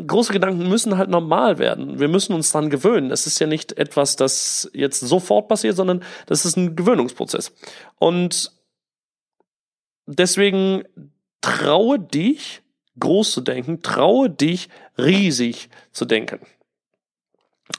große 0.07 0.33
Gedanken 0.33 0.69
müssen 0.69 0.99
halt 0.99 1.11
normal 1.11 1.59
werden. 1.59 1.99
Wir 1.99 2.09
müssen 2.09 2.35
uns 2.35 2.53
dran 2.53 2.71
gewöhnen. 2.71 3.11
Es 3.11 3.27
ist 3.27 3.39
ja 3.39 3.47
nicht 3.47 3.79
etwas, 3.79 4.17
das 4.17 4.71
jetzt 4.73 5.01
sofort 5.01 5.49
passiert, 5.49 5.77
sondern 5.77 6.03
das 6.27 6.45
ist 6.45 6.57
ein 6.57 6.77
Gewöhnungsprozess. 6.77 7.53
Und 7.99 8.53
deswegen 10.07 10.85
traue 11.41 11.99
dich, 11.99 12.63
groß 12.99 13.33
zu 13.33 13.41
denken, 13.41 13.83
traue 13.83 14.31
dich, 14.31 14.69
riesig 14.99 15.69
zu 15.93 16.05
denken. 16.05 16.41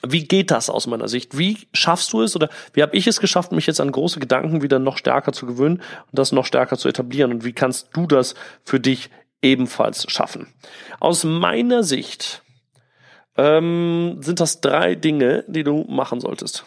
Wie 0.06 0.26
geht 0.26 0.52
das 0.52 0.70
aus 0.70 0.86
meiner 0.88 1.08
Sicht? 1.08 1.38
Wie 1.38 1.68
schaffst 1.74 2.12
du 2.14 2.22
es 2.22 2.36
oder 2.36 2.50
wie 2.74 2.82
habe 2.82 2.96
ich 2.96 3.08
es 3.08 3.20
geschafft, 3.20 3.52
mich 3.52 3.68
jetzt 3.68 3.80
an 3.80 3.92
große 3.92 4.20
Gedanken 4.20 4.62
wieder 4.62 4.80
noch 4.80 4.98
stärker 4.98 5.32
zu 5.32 5.46
gewöhnen 5.46 5.78
und 5.78 6.12
das 6.12 6.32
noch 6.32 6.46
stärker 6.46 6.78
zu 6.78 6.90
etablieren? 6.90 7.32
Und 7.32 7.46
wie 7.46 7.54
kannst 7.54 7.90
du 7.94 8.06
das 8.06 8.36
für 8.64 8.80
dich 8.80 9.10
ebenfalls 9.42 10.10
schaffen. 10.12 10.48
Aus 11.00 11.24
meiner 11.24 11.84
Sicht 11.84 12.44
ähm, 13.36 14.18
sind 14.22 14.40
das 14.40 14.62
drei 14.62 14.96
Dinge, 14.96 15.46
die 15.48 15.64
du 15.64 15.86
machen 15.88 16.20
solltest. 16.20 16.66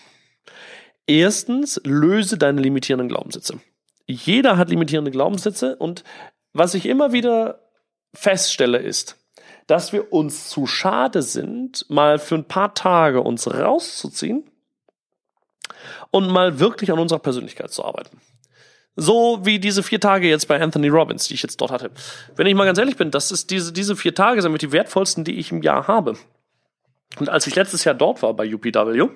Erstens, 1.07 1.81
löse 1.85 2.39
deine 2.39 2.61
limitierenden 2.61 3.09
Glaubenssätze. 3.09 3.61
jeder 4.07 4.57
hat 4.57 4.71
limitierende 4.71 5.11
Glaubenssätze 5.11 5.77
und 5.77 6.05
was 6.53 6.75
ich 6.75 6.87
immer 6.87 7.13
wieder 7.13 7.61
feststelle 8.13 8.79
ist, 8.79 9.20
dass 9.71 9.93
wir 9.93 10.13
uns 10.13 10.49
zu 10.49 10.67
schade 10.67 11.23
sind, 11.23 11.89
mal 11.89 12.19
für 12.19 12.35
ein 12.35 12.45
paar 12.45 12.75
Tage 12.75 13.21
uns 13.21 13.47
rauszuziehen 13.47 14.43
und 16.11 16.29
mal 16.29 16.59
wirklich 16.59 16.91
an 16.91 16.99
unserer 16.99 17.21
Persönlichkeit 17.21 17.71
zu 17.71 17.85
arbeiten. 17.85 18.21
So 18.97 19.39
wie 19.45 19.61
diese 19.61 19.85
vier 19.85 20.01
Tage 20.01 20.29
jetzt 20.29 20.49
bei 20.49 20.61
Anthony 20.61 20.89
Robbins, 20.89 21.29
die 21.29 21.35
ich 21.35 21.43
jetzt 21.43 21.61
dort 21.61 21.71
hatte. 21.71 21.93
Wenn 22.35 22.49
ich 22.49 22.55
mal 22.57 22.65
ganz 22.65 22.79
ehrlich 22.79 22.97
bin, 22.97 23.13
das 23.13 23.31
ist 23.31 23.51
diese, 23.51 23.73
diese 23.73 23.95
vier 23.95 24.13
Tage 24.13 24.43
sind 24.43 24.51
mit 24.51 24.63
die 24.63 24.73
wertvollsten, 24.73 25.23
die 25.23 25.39
ich 25.39 25.53
im 25.53 25.63
Jahr 25.63 25.87
habe. 25.87 26.19
Und 27.21 27.29
als 27.29 27.47
ich 27.47 27.55
letztes 27.55 27.85
Jahr 27.85 27.95
dort 27.95 28.23
war 28.23 28.35
bei 28.35 28.53
UPW, 28.53 29.09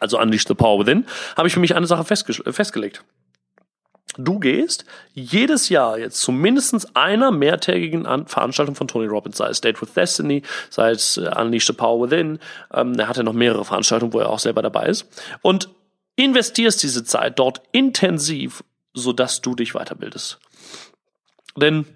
also 0.00 0.18
Unleash 0.18 0.46
the 0.48 0.54
Power 0.54 0.80
Within, 0.80 1.06
habe 1.36 1.46
ich 1.46 1.54
für 1.54 1.60
mich 1.60 1.76
eine 1.76 1.86
Sache 1.86 2.02
festge 2.02 2.34
festgelegt. 2.52 3.04
Du 4.16 4.40
gehst 4.40 4.84
jedes 5.14 5.68
Jahr 5.68 5.98
jetzt 5.98 6.20
zu 6.20 6.32
mindestens 6.32 6.96
einer 6.96 7.30
mehrtägigen 7.30 8.06
An 8.06 8.26
Veranstaltung 8.26 8.74
von 8.74 8.88
Tony 8.88 9.06
Robbins, 9.06 9.36
sei 9.36 9.48
es 9.48 9.60
Date 9.60 9.80
with 9.80 9.92
Destiny, 9.92 10.42
sei 10.70 10.90
es 10.90 11.18
äh, 11.18 11.30
Unleash 11.36 11.66
the 11.66 11.72
Power 11.72 12.00
Within. 12.00 12.38
Ähm, 12.72 12.98
er 12.98 13.08
hat 13.08 13.16
ja 13.16 13.22
noch 13.22 13.32
mehrere 13.32 13.64
Veranstaltungen, 13.64 14.12
wo 14.12 14.20
er 14.20 14.30
auch 14.30 14.38
selber 14.38 14.62
dabei 14.62 14.86
ist. 14.86 15.06
Und 15.42 15.68
investierst 16.16 16.82
diese 16.82 17.04
Zeit 17.04 17.38
dort 17.38 17.62
intensiv, 17.70 18.64
sodass 18.92 19.40
du 19.40 19.54
dich 19.54 19.74
weiterbildest. 19.74 20.38
Denn 21.56 21.86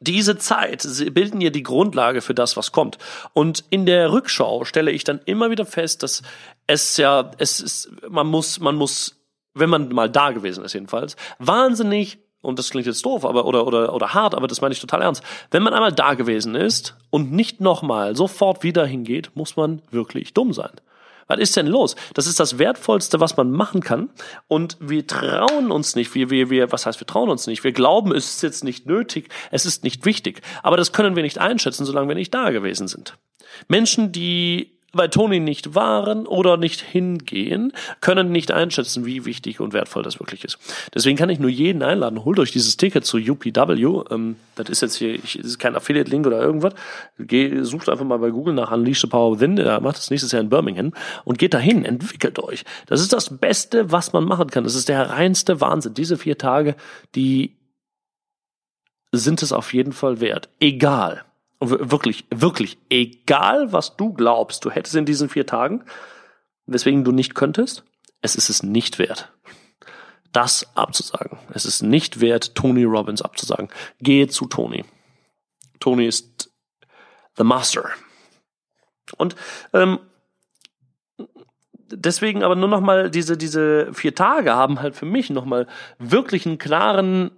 diese 0.00 0.36
Zeit 0.36 0.86
bilden 1.12 1.40
ja 1.40 1.50
die 1.50 1.62
Grundlage 1.62 2.20
für 2.20 2.34
das, 2.34 2.56
was 2.56 2.72
kommt. 2.72 2.98
Und 3.32 3.64
in 3.70 3.86
der 3.86 4.12
Rückschau 4.12 4.64
stelle 4.64 4.90
ich 4.90 5.02
dann 5.04 5.20
immer 5.24 5.50
wieder 5.50 5.66
fest, 5.66 6.02
dass 6.02 6.22
es 6.66 6.96
ja, 6.96 7.30
es 7.38 7.60
ist, 7.60 7.90
man 8.08 8.26
muss, 8.26 8.60
man 8.60 8.76
muss, 8.76 9.23
wenn 9.54 9.70
man 9.70 9.88
mal 9.90 10.10
da 10.10 10.32
gewesen 10.32 10.64
ist 10.64 10.72
jedenfalls, 10.72 11.16
wahnsinnig 11.38 12.18
und 12.42 12.58
das 12.58 12.70
klingt 12.70 12.86
jetzt 12.86 13.04
doof, 13.06 13.24
aber 13.24 13.46
oder 13.46 13.66
oder 13.66 13.94
oder 13.94 14.12
hart, 14.12 14.34
aber 14.34 14.46
das 14.46 14.60
meine 14.60 14.74
ich 14.74 14.80
total 14.80 15.02
ernst. 15.02 15.22
Wenn 15.50 15.62
man 15.62 15.72
einmal 15.72 15.92
da 15.92 16.14
gewesen 16.14 16.54
ist 16.54 16.96
und 17.10 17.32
nicht 17.32 17.60
nochmal 17.60 18.14
sofort 18.16 18.62
wieder 18.62 18.84
hingeht, 18.84 19.30
muss 19.34 19.56
man 19.56 19.80
wirklich 19.90 20.34
dumm 20.34 20.52
sein. 20.52 20.72
Was 21.26 21.38
ist 21.38 21.56
denn 21.56 21.66
los? 21.66 21.96
Das 22.12 22.26
ist 22.26 22.38
das 22.38 22.58
Wertvollste, 22.58 23.18
was 23.18 23.38
man 23.38 23.50
machen 23.50 23.80
kann. 23.80 24.10
Und 24.46 24.76
wir 24.80 25.06
trauen 25.06 25.70
uns 25.70 25.96
nicht. 25.96 26.14
Wir, 26.14 26.28
wir, 26.28 26.50
wir, 26.50 26.70
was 26.70 26.84
heißt, 26.84 27.00
wir 27.00 27.06
trauen 27.06 27.30
uns 27.30 27.46
nicht? 27.46 27.64
Wir 27.64 27.72
glauben, 27.72 28.12
es 28.12 28.34
ist 28.34 28.42
jetzt 28.42 28.62
nicht 28.62 28.86
nötig, 28.86 29.30
es 29.50 29.64
ist 29.64 29.84
nicht 29.84 30.04
wichtig. 30.04 30.42
Aber 30.62 30.76
das 30.76 30.92
können 30.92 31.16
wir 31.16 31.22
nicht 31.22 31.38
einschätzen, 31.38 31.86
solange 31.86 32.08
wir 32.08 32.14
nicht 32.14 32.34
da 32.34 32.50
gewesen 32.50 32.88
sind. 32.88 33.16
Menschen, 33.68 34.12
die 34.12 34.78
bei 34.94 35.08
Tony 35.08 35.40
nicht 35.40 35.74
waren 35.74 36.26
oder 36.26 36.56
nicht 36.56 36.80
hingehen, 36.80 37.72
können 38.00 38.32
nicht 38.32 38.52
einschätzen, 38.52 39.04
wie 39.04 39.24
wichtig 39.24 39.60
und 39.60 39.72
wertvoll 39.72 40.02
das 40.02 40.20
wirklich 40.20 40.44
ist. 40.44 40.58
Deswegen 40.94 41.16
kann 41.16 41.28
ich 41.30 41.38
nur 41.38 41.50
jeden 41.50 41.82
einladen, 41.82 42.24
holt 42.24 42.38
euch 42.38 42.52
dieses 42.52 42.76
Ticket 42.76 43.04
zu 43.04 43.18
UPW. 43.18 44.04
Ähm, 44.10 44.36
das 44.54 44.68
ist 44.70 44.82
jetzt 44.82 44.96
hier, 44.96 45.14
ich, 45.14 45.38
ist 45.38 45.58
kein 45.58 45.76
Affiliate-Link 45.76 46.26
oder 46.26 46.40
irgendwas. 46.40 46.74
Geh, 47.18 47.62
sucht 47.62 47.88
einfach 47.88 48.04
mal 48.04 48.18
bei 48.18 48.30
Google 48.30 48.54
nach 48.54 48.72
Unleash 48.72 49.00
the 49.00 49.06
Power 49.06 49.38
Within. 49.38 49.58
Er 49.58 49.80
macht 49.80 49.96
das 49.96 50.10
nächstes 50.10 50.32
Jahr 50.32 50.42
in 50.42 50.48
Birmingham 50.48 50.92
und 51.24 51.38
geht 51.38 51.54
dahin, 51.54 51.84
entwickelt 51.84 52.38
euch. 52.38 52.64
Das 52.86 53.00
ist 53.00 53.12
das 53.12 53.36
Beste, 53.36 53.90
was 53.92 54.12
man 54.12 54.24
machen 54.24 54.50
kann. 54.50 54.64
Das 54.64 54.74
ist 54.74 54.88
der 54.88 55.10
reinste 55.10 55.60
Wahnsinn. 55.60 55.94
Diese 55.94 56.16
vier 56.16 56.38
Tage, 56.38 56.76
die 57.14 57.56
sind 59.12 59.42
es 59.42 59.52
auf 59.52 59.72
jeden 59.72 59.92
Fall 59.92 60.20
wert. 60.20 60.48
Egal 60.60 61.24
wirklich, 61.60 62.26
wirklich, 62.30 62.78
egal 62.90 63.72
was 63.72 63.96
du 63.96 64.12
glaubst, 64.12 64.64
du 64.64 64.70
hättest 64.70 64.96
in 64.96 65.06
diesen 65.06 65.28
vier 65.28 65.46
Tagen, 65.46 65.84
weswegen 66.66 67.04
du 67.04 67.12
nicht 67.12 67.34
könntest, 67.34 67.84
es 68.20 68.36
ist 68.36 68.48
es 68.48 68.62
nicht 68.62 68.98
wert. 68.98 69.32
Das 70.32 70.76
abzusagen. 70.76 71.38
Es 71.52 71.64
ist 71.64 71.82
nicht 71.82 72.20
wert, 72.20 72.54
Tony 72.54 72.84
Robbins 72.84 73.22
abzusagen. 73.22 73.68
Gehe 74.00 74.26
zu 74.26 74.46
Tony. 74.46 74.84
Tony 75.78 76.06
ist 76.06 76.52
the 77.36 77.44
Master. 77.44 77.88
Und 79.16 79.36
ähm, 79.72 80.00
deswegen 81.88 82.42
aber 82.42 82.56
nur 82.56 82.68
noch 82.68 82.80
mal 82.80 83.10
diese 83.10 83.36
diese 83.36 83.92
vier 83.92 84.14
Tage 84.14 84.54
haben 84.54 84.80
halt 84.80 84.96
für 84.96 85.06
mich 85.06 85.30
noch 85.30 85.44
mal 85.44 85.66
wirklich 85.98 86.46
einen 86.46 86.58
klaren 86.58 87.30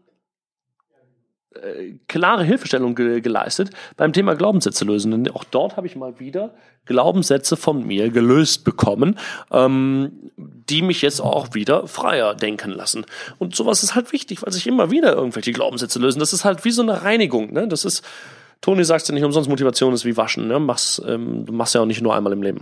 klare 2.08 2.44
Hilfestellung 2.44 2.94
ge 2.94 3.20
geleistet 3.20 3.70
beim 3.96 4.12
Thema 4.12 4.34
Glaubenssätze 4.34 4.84
lösen. 4.84 5.10
Denn 5.10 5.30
auch 5.30 5.44
dort 5.44 5.76
habe 5.76 5.86
ich 5.86 5.96
mal 5.96 6.18
wieder 6.18 6.54
Glaubenssätze 6.84 7.56
von 7.56 7.86
mir 7.86 8.10
gelöst 8.10 8.64
bekommen, 8.64 9.18
ähm, 9.50 10.30
die 10.36 10.82
mich 10.82 11.02
jetzt 11.02 11.20
auch 11.20 11.54
wieder 11.54 11.86
freier 11.86 12.34
denken 12.34 12.70
lassen. 12.70 13.04
Und 13.38 13.54
sowas 13.54 13.82
ist 13.82 13.94
halt 13.94 14.12
wichtig, 14.12 14.42
weil 14.42 14.52
sich 14.52 14.66
immer 14.66 14.90
wieder 14.90 15.14
irgendwelche 15.14 15.52
Glaubenssätze 15.52 15.98
lösen. 15.98 16.20
Das 16.20 16.32
ist 16.32 16.44
halt 16.44 16.64
wie 16.64 16.70
so 16.70 16.82
eine 16.82 17.02
Reinigung. 17.02 17.52
Ne? 17.52 17.68
Das 17.68 17.84
ist, 17.84 18.04
Toni 18.60 18.84
sagt 18.84 19.08
ja 19.08 19.14
nicht 19.14 19.24
umsonst, 19.24 19.48
Motivation 19.48 19.92
ist 19.92 20.04
wie 20.04 20.16
Waschen. 20.16 20.48
Ne? 20.48 20.58
Mach's, 20.58 21.02
ähm, 21.06 21.44
du 21.44 21.52
machst 21.52 21.74
ja 21.74 21.80
auch 21.80 21.86
nicht 21.86 22.02
nur 22.02 22.14
einmal 22.14 22.32
im 22.32 22.42
Leben. 22.42 22.60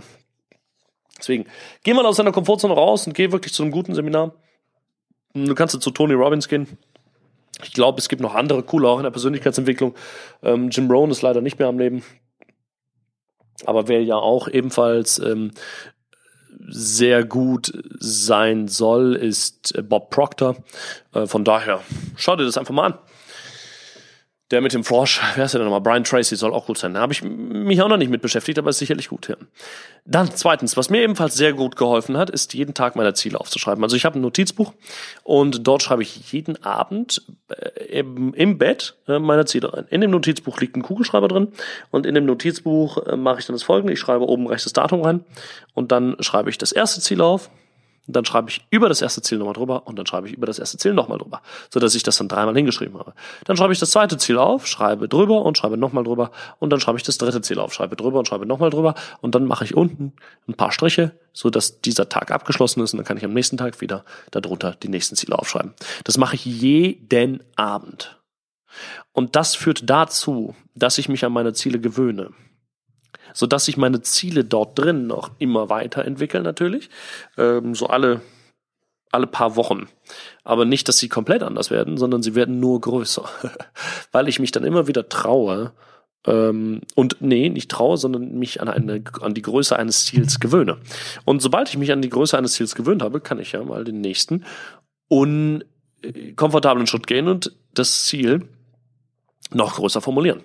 Deswegen, 1.17 1.45
geh 1.83 1.93
mal 1.93 2.05
aus 2.05 2.17
deiner 2.17 2.31
Komfortzone 2.31 2.73
raus 2.73 3.07
und 3.07 3.13
geh 3.13 3.31
wirklich 3.31 3.53
zu 3.53 3.63
einem 3.63 3.71
guten 3.71 3.95
Seminar. 3.95 4.33
Du 5.33 5.53
kannst 5.55 5.79
zu 5.79 5.91
Tony 5.91 6.13
Robbins 6.13 6.47
gehen 6.47 6.77
ich 7.63 7.73
glaube, 7.73 7.99
es 7.99 8.09
gibt 8.09 8.21
noch 8.21 8.35
andere 8.35 8.63
coole 8.63 8.87
auch 8.87 8.97
in 8.97 9.03
der 9.03 9.11
Persönlichkeitsentwicklung. 9.11 9.95
Ähm, 10.43 10.69
Jim 10.69 10.89
Rohn 10.89 11.11
ist 11.11 11.21
leider 11.21 11.41
nicht 11.41 11.59
mehr 11.59 11.67
am 11.67 11.79
Leben. 11.79 12.03
Aber 13.65 13.87
wer 13.87 14.03
ja 14.03 14.15
auch 14.15 14.47
ebenfalls 14.47 15.19
ähm, 15.19 15.51
sehr 16.67 17.23
gut 17.23 17.71
sein 17.99 18.67
soll, 18.67 19.15
ist 19.15 19.75
äh, 19.75 19.81
Bob 19.81 20.09
Proctor. 20.09 20.57
Äh, 21.13 21.27
von 21.27 21.43
daher, 21.43 21.81
schau 22.15 22.35
dir 22.35 22.45
das 22.45 22.57
einfach 22.57 22.73
mal 22.73 22.87
an. 22.87 22.99
Der 24.51 24.61
mit 24.61 24.73
dem 24.73 24.83
Frosch, 24.83 25.21
wer 25.35 25.45
ist 25.45 25.53
der 25.53 25.59
denn 25.59 25.65
nochmal? 25.67 25.81
Brian 25.81 26.03
Tracy 26.03 26.35
soll 26.35 26.53
auch 26.53 26.67
gut 26.67 26.77
sein. 26.77 26.93
Da 26.93 26.99
habe 26.99 27.13
ich 27.13 27.23
mich 27.23 27.81
auch 27.81 27.87
noch 27.87 27.97
nicht 27.97 28.11
mit 28.11 28.21
beschäftigt, 28.21 28.59
aber 28.59 28.69
ist 28.69 28.77
sicherlich 28.77 29.09
gut. 29.09 29.27
Ja. 29.27 29.37
Dann 30.05 30.29
zweitens, 30.35 30.77
was 30.77 30.91
mir 30.91 31.01
ebenfalls 31.01 31.33
sehr 31.33 31.53
gut 31.53 31.75
geholfen 31.75 32.15
hat, 32.15 32.29
ist 32.29 32.53
jeden 32.53 32.75
Tag 32.75 32.95
meine 32.95 33.15
Ziele 33.15 33.39
aufzuschreiben. 33.39 33.83
Also 33.83 33.95
ich 33.95 34.05
habe 34.05 34.19
ein 34.19 34.21
Notizbuch 34.21 34.73
und 35.23 35.65
dort 35.65 35.81
schreibe 35.81 36.03
ich 36.03 36.31
jeden 36.31 36.63
Abend 36.63 37.23
äh, 37.47 37.85
im, 37.85 38.35
im, 38.35 38.59
Bett 38.59 38.95
äh, 39.07 39.17
meine 39.17 39.45
Ziele 39.45 39.73
rein. 39.73 39.85
In 39.89 40.01
dem 40.01 40.11
Notizbuch 40.11 40.59
liegt 40.59 40.75
ein 40.75 40.83
Kugelschreiber 40.83 41.27
drin 41.27 41.47
und 41.89 42.05
in 42.05 42.13
dem 42.13 42.25
Notizbuch 42.25 43.07
äh, 43.07 43.15
mache 43.15 43.39
ich 43.39 43.47
dann 43.47 43.55
das 43.55 43.63
folgende. 43.63 43.93
Ich 43.93 43.99
schreibe 43.99 44.29
oben 44.29 44.45
rechts 44.45 44.65
das 44.65 44.73
Datum 44.73 45.01
rein 45.01 45.25
und 45.73 45.91
dann 45.91 46.17
schreibe 46.19 46.51
ich 46.51 46.59
das 46.59 46.71
erste 46.71 47.01
Ziel 47.01 47.21
auf, 47.21 47.49
und 48.07 48.15
dann 48.15 48.25
schreibe 48.25 48.49
ich 48.49 48.65
über 48.69 48.87
das 48.87 49.01
erste 49.01 49.21
Ziel 49.21 49.37
nochmal 49.37 49.53
drüber 49.53 49.87
und 49.87 49.97
dann 49.97 50.05
schreibe 50.05 50.27
ich 50.27 50.33
über 50.33 50.45
das 50.45 50.59
erste 50.59 50.77
Ziel 50.77 50.93
nochmal 50.93 51.17
drüber, 51.17 51.41
so 51.73 51.79
dass 51.79 51.95
ich 51.95 52.03
das 52.03 52.17
dann 52.17 52.27
dreimal 52.27 52.55
hingeschrieben 52.55 52.99
habe. 52.99 53.13
Dann 53.45 53.57
schreibe 53.57 53.73
ich 53.73 53.79
das 53.79 53.91
zweite 53.91 54.17
Ziel 54.17 54.37
auf, 54.37 54.67
schreibe 54.67 55.07
drüber 55.07 55.41
und 55.41 55.57
schreibe 55.57 55.77
nochmal 55.77 56.03
drüber 56.03 56.31
und 56.59 56.69
dann 56.69 56.79
schreibe 56.79 56.97
ich 56.97 57.03
das 57.03 57.17
dritte 57.17 57.41
Ziel 57.41 57.59
auf, 57.59 57.73
schreibe 57.73 57.95
drüber 57.95 58.19
und 58.19 58.27
schreibe 58.27 58.45
nochmal 58.45 58.69
drüber 58.69 58.95
und 59.21 59.35
dann 59.35 59.45
mache 59.45 59.63
ich 59.63 59.75
unten 59.75 60.13
ein 60.47 60.53
paar 60.53 60.71
Striche, 60.71 61.17
so 61.33 61.49
dass 61.49 61.81
dieser 61.81 62.09
Tag 62.09 62.31
abgeschlossen 62.31 62.81
ist 62.81 62.93
und 62.93 62.97
dann 62.97 63.05
kann 63.05 63.17
ich 63.17 63.25
am 63.25 63.33
nächsten 63.33 63.57
Tag 63.57 63.81
wieder 63.81 64.05
darunter 64.31 64.75
die 64.81 64.89
nächsten 64.89 65.15
Ziele 65.15 65.37
aufschreiben. 65.37 65.73
Das 66.03 66.17
mache 66.17 66.35
ich 66.35 66.45
jeden 66.45 67.43
Abend. 67.55 68.19
Und 69.13 69.35
das 69.35 69.55
führt 69.55 69.89
dazu, 69.89 70.55
dass 70.75 70.97
ich 70.97 71.07
mich 71.07 71.23
an 71.23 71.31
meine 71.31 71.53
Ziele 71.53 71.79
gewöhne 71.79 72.31
so 73.35 73.45
dass 73.45 73.65
sich 73.65 73.77
meine 73.77 74.01
Ziele 74.01 74.43
dort 74.43 74.79
drin 74.79 75.05
noch 75.05 75.29
immer 75.37 75.69
weiterentwickeln 75.69 76.43
natürlich. 76.43 76.89
Ähm, 77.37 77.75
so 77.75 77.87
alle 77.87 78.21
alle 79.11 79.27
paar 79.27 79.55
Wochen. 79.55 79.87
Aber 80.43 80.65
nicht, 80.65 80.89
dass 80.89 80.97
sie 80.97 81.07
komplett 81.07 81.41
anders 81.41 81.71
werden, 81.71 81.95
sondern 81.97 82.21
sie 82.21 82.35
werden 82.35 82.59
nur 82.59 82.81
größer. 82.81 83.29
Weil 84.11 84.27
ich 84.27 84.39
mich 84.39 84.51
dann 84.51 84.65
immer 84.65 84.87
wieder 84.87 85.07
traue, 85.07 85.71
ähm, 86.27 86.81
und 86.95 87.17
nee, 87.19 87.49
nicht 87.49 87.69
traue, 87.69 87.97
sondern 87.97 88.37
mich 88.37 88.61
an, 88.61 88.67
eine, 88.67 89.03
an 89.21 89.33
die 89.33 89.41
Größe 89.41 89.77
eines 89.77 90.05
Ziels 90.05 90.39
gewöhne. 90.39 90.77
Und 91.23 91.41
sobald 91.41 91.69
ich 91.69 91.77
mich 91.77 91.91
an 91.91 92.01
die 92.01 92.09
Größe 92.09 92.37
eines 92.37 92.53
Ziels 92.53 92.75
gewöhnt 92.75 93.01
habe, 93.03 93.21
kann 93.21 93.39
ich 93.39 93.51
ja 93.51 93.63
mal 93.63 93.83
den 93.83 94.01
nächsten 94.01 94.43
unkomfortablen 95.07 96.87
Schritt 96.87 97.07
gehen 97.07 97.27
und 97.27 97.55
das 97.73 98.05
Ziel 98.05 98.47
noch 99.51 99.75
größer 99.75 100.01
formulieren. 100.01 100.41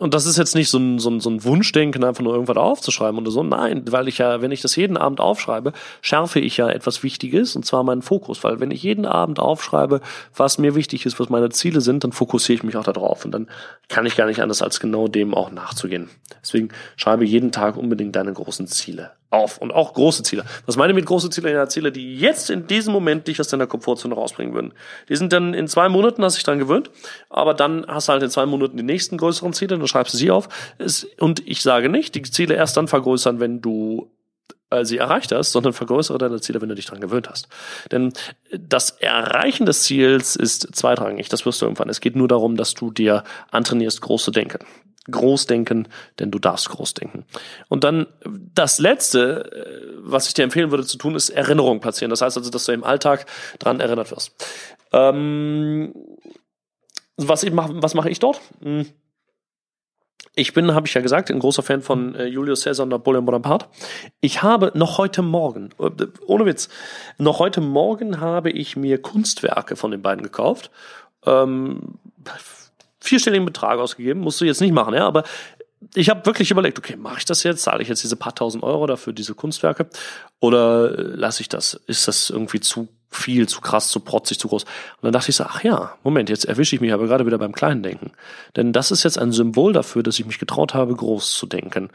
Und 0.00 0.14
das 0.14 0.24
ist 0.24 0.38
jetzt 0.38 0.54
nicht 0.54 0.70
so 0.70 0.78
ein, 0.78 0.98
so, 0.98 1.10
ein, 1.10 1.20
so 1.20 1.28
ein 1.28 1.44
Wunschdenken, 1.44 2.04
einfach 2.04 2.22
nur 2.22 2.32
irgendwas 2.32 2.56
aufzuschreiben 2.56 3.20
oder 3.20 3.30
so. 3.30 3.42
Nein, 3.42 3.84
weil 3.90 4.08
ich 4.08 4.16
ja, 4.16 4.40
wenn 4.40 4.50
ich 4.50 4.62
das 4.62 4.74
jeden 4.74 4.96
Abend 4.96 5.20
aufschreibe, 5.20 5.74
schärfe 6.00 6.40
ich 6.40 6.56
ja 6.56 6.70
etwas 6.70 7.02
Wichtiges 7.02 7.54
und 7.54 7.66
zwar 7.66 7.84
meinen 7.84 8.00
Fokus. 8.00 8.42
Weil 8.42 8.60
wenn 8.60 8.70
ich 8.70 8.82
jeden 8.82 9.04
Abend 9.04 9.38
aufschreibe, 9.40 10.00
was 10.34 10.56
mir 10.56 10.74
wichtig 10.74 11.04
ist, 11.04 11.20
was 11.20 11.28
meine 11.28 11.50
Ziele 11.50 11.82
sind, 11.82 12.02
dann 12.02 12.12
fokussiere 12.12 12.56
ich 12.56 12.62
mich 12.62 12.78
auch 12.78 12.84
darauf. 12.84 13.26
Und 13.26 13.32
dann 13.32 13.50
kann 13.88 14.06
ich 14.06 14.16
gar 14.16 14.26
nicht 14.26 14.40
anders, 14.40 14.62
als 14.62 14.80
genau 14.80 15.06
dem 15.06 15.34
auch 15.34 15.50
nachzugehen. 15.50 16.08
Deswegen 16.40 16.70
schreibe 16.96 17.26
jeden 17.26 17.52
Tag 17.52 17.76
unbedingt 17.76 18.16
deine 18.16 18.32
großen 18.32 18.68
Ziele 18.68 19.10
auf 19.30 19.58
und 19.58 19.72
auch 19.72 19.94
große 19.94 20.22
Ziele. 20.24 20.44
Was 20.66 20.76
meine 20.76 20.92
ich 20.92 20.96
mit 20.96 21.06
große 21.06 21.30
Ziele? 21.30 21.52
Ja, 21.52 21.68
Ziele, 21.68 21.92
die 21.92 22.16
jetzt 22.16 22.50
in 22.50 22.66
diesem 22.66 22.92
Moment 22.92 23.28
dich 23.28 23.40
aus 23.40 23.48
deiner 23.48 23.66
Komfortzone 23.66 24.14
rausbringen 24.14 24.54
würden. 24.54 24.74
Die 25.08 25.16
sind 25.16 25.32
dann 25.32 25.54
in 25.54 25.68
zwei 25.68 25.88
Monaten, 25.88 26.24
hast 26.24 26.34
du 26.34 26.38
dich 26.38 26.44
dran 26.44 26.58
gewöhnt, 26.58 26.90
aber 27.28 27.54
dann 27.54 27.86
hast 27.86 28.08
du 28.08 28.12
halt 28.12 28.22
in 28.22 28.30
zwei 28.30 28.46
Monaten 28.46 28.76
die 28.76 28.82
nächsten 28.82 29.16
größeren 29.16 29.52
Ziele, 29.52 29.78
dann 29.78 29.86
schreibst 29.86 30.14
du 30.14 30.18
sie 30.18 30.30
auf. 30.30 30.48
Und 31.18 31.46
ich 31.46 31.62
sage 31.62 31.88
nicht, 31.88 32.14
die 32.14 32.22
Ziele 32.22 32.54
erst 32.54 32.76
dann 32.76 32.88
vergrößern, 32.88 33.40
wenn 33.40 33.60
du 33.60 34.10
äh, 34.70 34.84
sie 34.84 34.98
erreicht 34.98 35.32
hast, 35.32 35.52
sondern 35.52 35.72
vergrößere 35.72 36.18
deine 36.18 36.40
Ziele, 36.40 36.60
wenn 36.60 36.68
du 36.68 36.74
dich 36.74 36.86
daran 36.86 37.00
gewöhnt 37.00 37.28
hast. 37.28 37.48
Denn 37.90 38.12
das 38.52 38.90
Erreichen 38.90 39.66
des 39.66 39.82
Ziels 39.82 40.36
ist 40.36 40.74
zweitrangig, 40.74 41.28
das 41.28 41.44
wirst 41.46 41.60
du 41.60 41.66
irgendwann. 41.66 41.88
Es 41.88 42.00
geht 42.00 42.16
nur 42.16 42.28
darum, 42.28 42.56
dass 42.56 42.74
du 42.74 42.90
dir 42.90 43.24
antrainierst, 43.50 44.00
groß 44.00 44.24
zu 44.24 44.30
denken. 44.30 44.58
Groß 45.10 45.46
denken, 45.46 45.88
denn 46.18 46.30
du 46.30 46.38
darfst 46.38 46.68
groß 46.70 46.94
denken. 46.94 47.24
Und 47.68 47.84
dann 47.84 48.06
das 48.54 48.78
Letzte, 48.78 49.50
äh, 49.52 49.96
was 49.98 50.28
ich 50.28 50.34
dir 50.34 50.44
empfehlen 50.44 50.70
würde 50.70 50.86
zu 50.86 50.98
tun, 50.98 51.14
ist 51.14 51.30
Erinnerung 51.30 51.80
platzieren. 51.80 52.10
Das 52.10 52.22
heißt 52.22 52.36
also, 52.36 52.50
dass 52.50 52.64
du 52.64 52.72
im 52.72 52.84
Alltag 52.84 53.26
dran 53.58 53.80
erinnert 53.80 54.10
wirst. 54.10 54.32
Ähm, 54.92 55.94
was, 57.16 57.44
was 57.44 57.94
mache 57.94 58.10
ich 58.10 58.18
dort? 58.18 58.40
Hm 58.62 58.86
ich 60.34 60.52
bin, 60.54 60.74
habe 60.74 60.86
ich 60.86 60.94
ja 60.94 61.00
gesagt, 61.00 61.30
ein 61.30 61.38
großer 61.38 61.62
Fan 61.62 61.82
von 61.82 62.14
äh, 62.14 62.26
Julius 62.26 62.64
Caesar 62.64 62.84
und 62.84 62.90
Napoleon 62.90 63.24
Bonaparte. 63.24 63.66
Ich 64.20 64.42
habe 64.42 64.72
noch 64.74 64.98
heute 64.98 65.22
Morgen, 65.22 65.70
äh, 65.78 66.06
ohne 66.26 66.46
Witz, 66.46 66.68
noch 67.18 67.38
heute 67.38 67.60
Morgen 67.60 68.20
habe 68.20 68.50
ich 68.50 68.76
mir 68.76 69.00
Kunstwerke 69.02 69.76
von 69.76 69.90
den 69.90 70.02
beiden 70.02 70.22
gekauft. 70.22 70.70
Ähm, 71.26 71.98
vierstelligen 73.00 73.46
Betrag 73.46 73.78
ausgegeben, 73.78 74.20
musst 74.20 74.40
du 74.40 74.44
jetzt 74.44 74.60
nicht 74.60 74.72
machen, 74.72 74.94
ja, 74.94 75.06
aber 75.06 75.24
ich 75.94 76.10
habe 76.10 76.26
wirklich 76.26 76.50
überlegt, 76.50 76.78
okay, 76.78 76.96
mache 76.96 77.18
ich 77.18 77.24
das 77.24 77.42
jetzt? 77.42 77.62
Zahle 77.62 77.82
ich 77.82 77.88
jetzt 77.88 78.02
diese 78.02 78.16
paar 78.16 78.34
tausend 78.34 78.62
Euro 78.62 78.86
dafür 78.86 79.12
diese 79.12 79.34
Kunstwerke? 79.34 79.88
Oder 80.38 80.98
äh, 80.98 81.02
lasse 81.02 81.40
ich 81.40 81.48
das? 81.48 81.74
Ist 81.86 82.06
das 82.06 82.28
irgendwie 82.28 82.60
zu 82.60 82.88
viel, 83.10 83.48
zu 83.48 83.60
krass, 83.60 83.88
zu 83.88 84.00
protzig, 84.00 84.38
zu 84.38 84.48
groß. 84.48 84.62
Und 84.64 85.02
dann 85.02 85.12
dachte 85.12 85.30
ich 85.30 85.36
so, 85.36 85.44
ach 85.44 85.64
ja, 85.64 85.94
Moment, 86.04 86.30
jetzt 86.30 86.44
erwische 86.44 86.76
ich 86.76 86.80
mich 86.80 86.92
aber 86.92 87.06
gerade 87.06 87.26
wieder 87.26 87.38
beim 87.38 87.52
kleinen 87.52 87.82
Denken. 87.82 88.12
Denn 88.56 88.72
das 88.72 88.90
ist 88.92 89.02
jetzt 89.02 89.18
ein 89.18 89.32
Symbol 89.32 89.72
dafür, 89.72 90.02
dass 90.02 90.18
ich 90.18 90.26
mich 90.26 90.38
getraut 90.38 90.74
habe, 90.74 90.94
groß 90.94 91.32
zu 91.32 91.46
denken. 91.46 91.90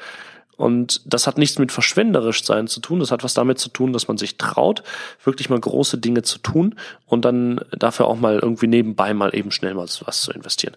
Und 0.57 1.01
das 1.05 1.27
hat 1.27 1.37
nichts 1.37 1.59
mit 1.59 1.71
verschwenderisch 1.71 2.43
sein 2.43 2.67
zu 2.67 2.79
tun. 2.79 2.99
Das 2.99 3.11
hat 3.11 3.23
was 3.23 3.33
damit 3.33 3.59
zu 3.59 3.69
tun, 3.69 3.93
dass 3.93 4.07
man 4.07 4.17
sich 4.17 4.37
traut, 4.37 4.83
wirklich 5.23 5.49
mal 5.49 5.59
große 5.59 5.97
Dinge 5.97 6.23
zu 6.23 6.39
tun 6.39 6.75
und 7.05 7.25
dann 7.25 7.59
dafür 7.71 8.07
auch 8.07 8.17
mal 8.17 8.39
irgendwie 8.39 8.67
nebenbei 8.67 9.13
mal 9.13 9.35
eben 9.35 9.51
schnell 9.51 9.73
mal 9.73 9.87
was 10.05 10.21
zu 10.21 10.31
investieren. 10.31 10.75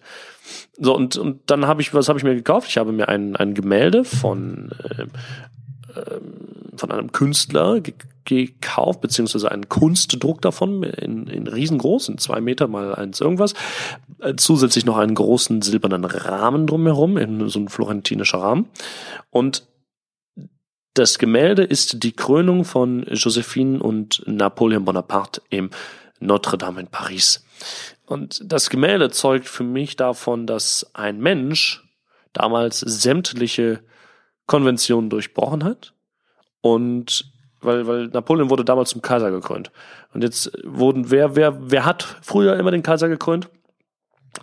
So, 0.78 0.94
und, 0.94 1.16
und 1.16 1.40
dann 1.47 1.66
habe 1.66 1.82
ich, 1.82 1.94
was 1.94 2.08
habe 2.08 2.18
ich 2.18 2.25
mir 2.25 2.35
gekauft? 2.35 2.68
Ich 2.68 2.78
habe 2.78 2.92
mir 2.92 3.08
ein, 3.08 3.37
ein 3.37 3.54
Gemälde 3.54 4.04
von 4.04 4.70
äh, 4.82 5.02
ähm, 5.97 6.57
von 6.78 6.90
einem 6.90 7.12
Künstler 7.12 7.80
gekauft, 8.25 9.00
beziehungsweise 9.00 9.50
einen 9.50 9.68
Kunstdruck 9.68 10.42
davon 10.42 10.82
in, 10.82 11.26
in 11.26 11.47
riesengroß, 11.47 12.11
in 12.11 12.18
zwei 12.18 12.40
Meter 12.40 12.68
mal 12.68 12.94
eins 12.94 13.20
irgendwas. 13.20 13.54
Äh, 14.20 14.35
zusätzlich 14.37 14.85
noch 14.85 14.99
einen 14.99 15.14
großen 15.14 15.62
silbernen 15.62 16.04
Rahmen 16.04 16.66
drumherum, 16.66 17.16
in 17.16 17.49
so 17.49 17.58
ein 17.58 17.68
florentinischer 17.68 18.38
Rahmen. 18.38 18.68
Und 19.30 19.66
das 20.94 21.18
Gemälde 21.18 21.62
ist 21.62 22.02
die 22.02 22.12
Krönung 22.12 22.64
von 22.64 23.04
Josephine 23.04 23.80
und 23.80 24.23
Napoleon 24.26 24.85
Bonaparte 24.85 25.42
im 25.49 25.70
Notre 26.20 26.58
Dame 26.58 26.80
in 26.80 26.88
Paris. 26.88 27.44
Und 28.04 28.42
das 28.44 28.68
Gemälde 28.68 29.11
zeugt 29.11 29.49
für 29.49 29.64
mich 29.64 29.97
davon, 29.97 30.47
dass 30.47 30.90
ein 30.94 31.20
Mensch 31.20 31.85
damals 32.32 32.80
sämtliche 32.80 33.80
Konventionen 34.47 35.08
durchbrochen 35.11 35.64
hat 35.64 35.94
und 36.60 37.32
weil, 37.60 37.86
weil 37.86 38.06
Napoleon 38.08 38.50
wurde 38.50 38.64
damals 38.64 38.90
zum 38.90 39.02
Kaiser 39.02 39.30
gekrönt. 39.30 39.70
Und 40.14 40.22
jetzt 40.22 40.52
wurden, 40.64 41.10
wer, 41.10 41.34
wer, 41.36 41.70
wer 41.70 41.84
hat 41.84 42.02
früher 42.22 42.56
immer 42.56 42.70
den 42.70 42.82
Kaiser 42.82 43.08
gekrönt? 43.08 43.48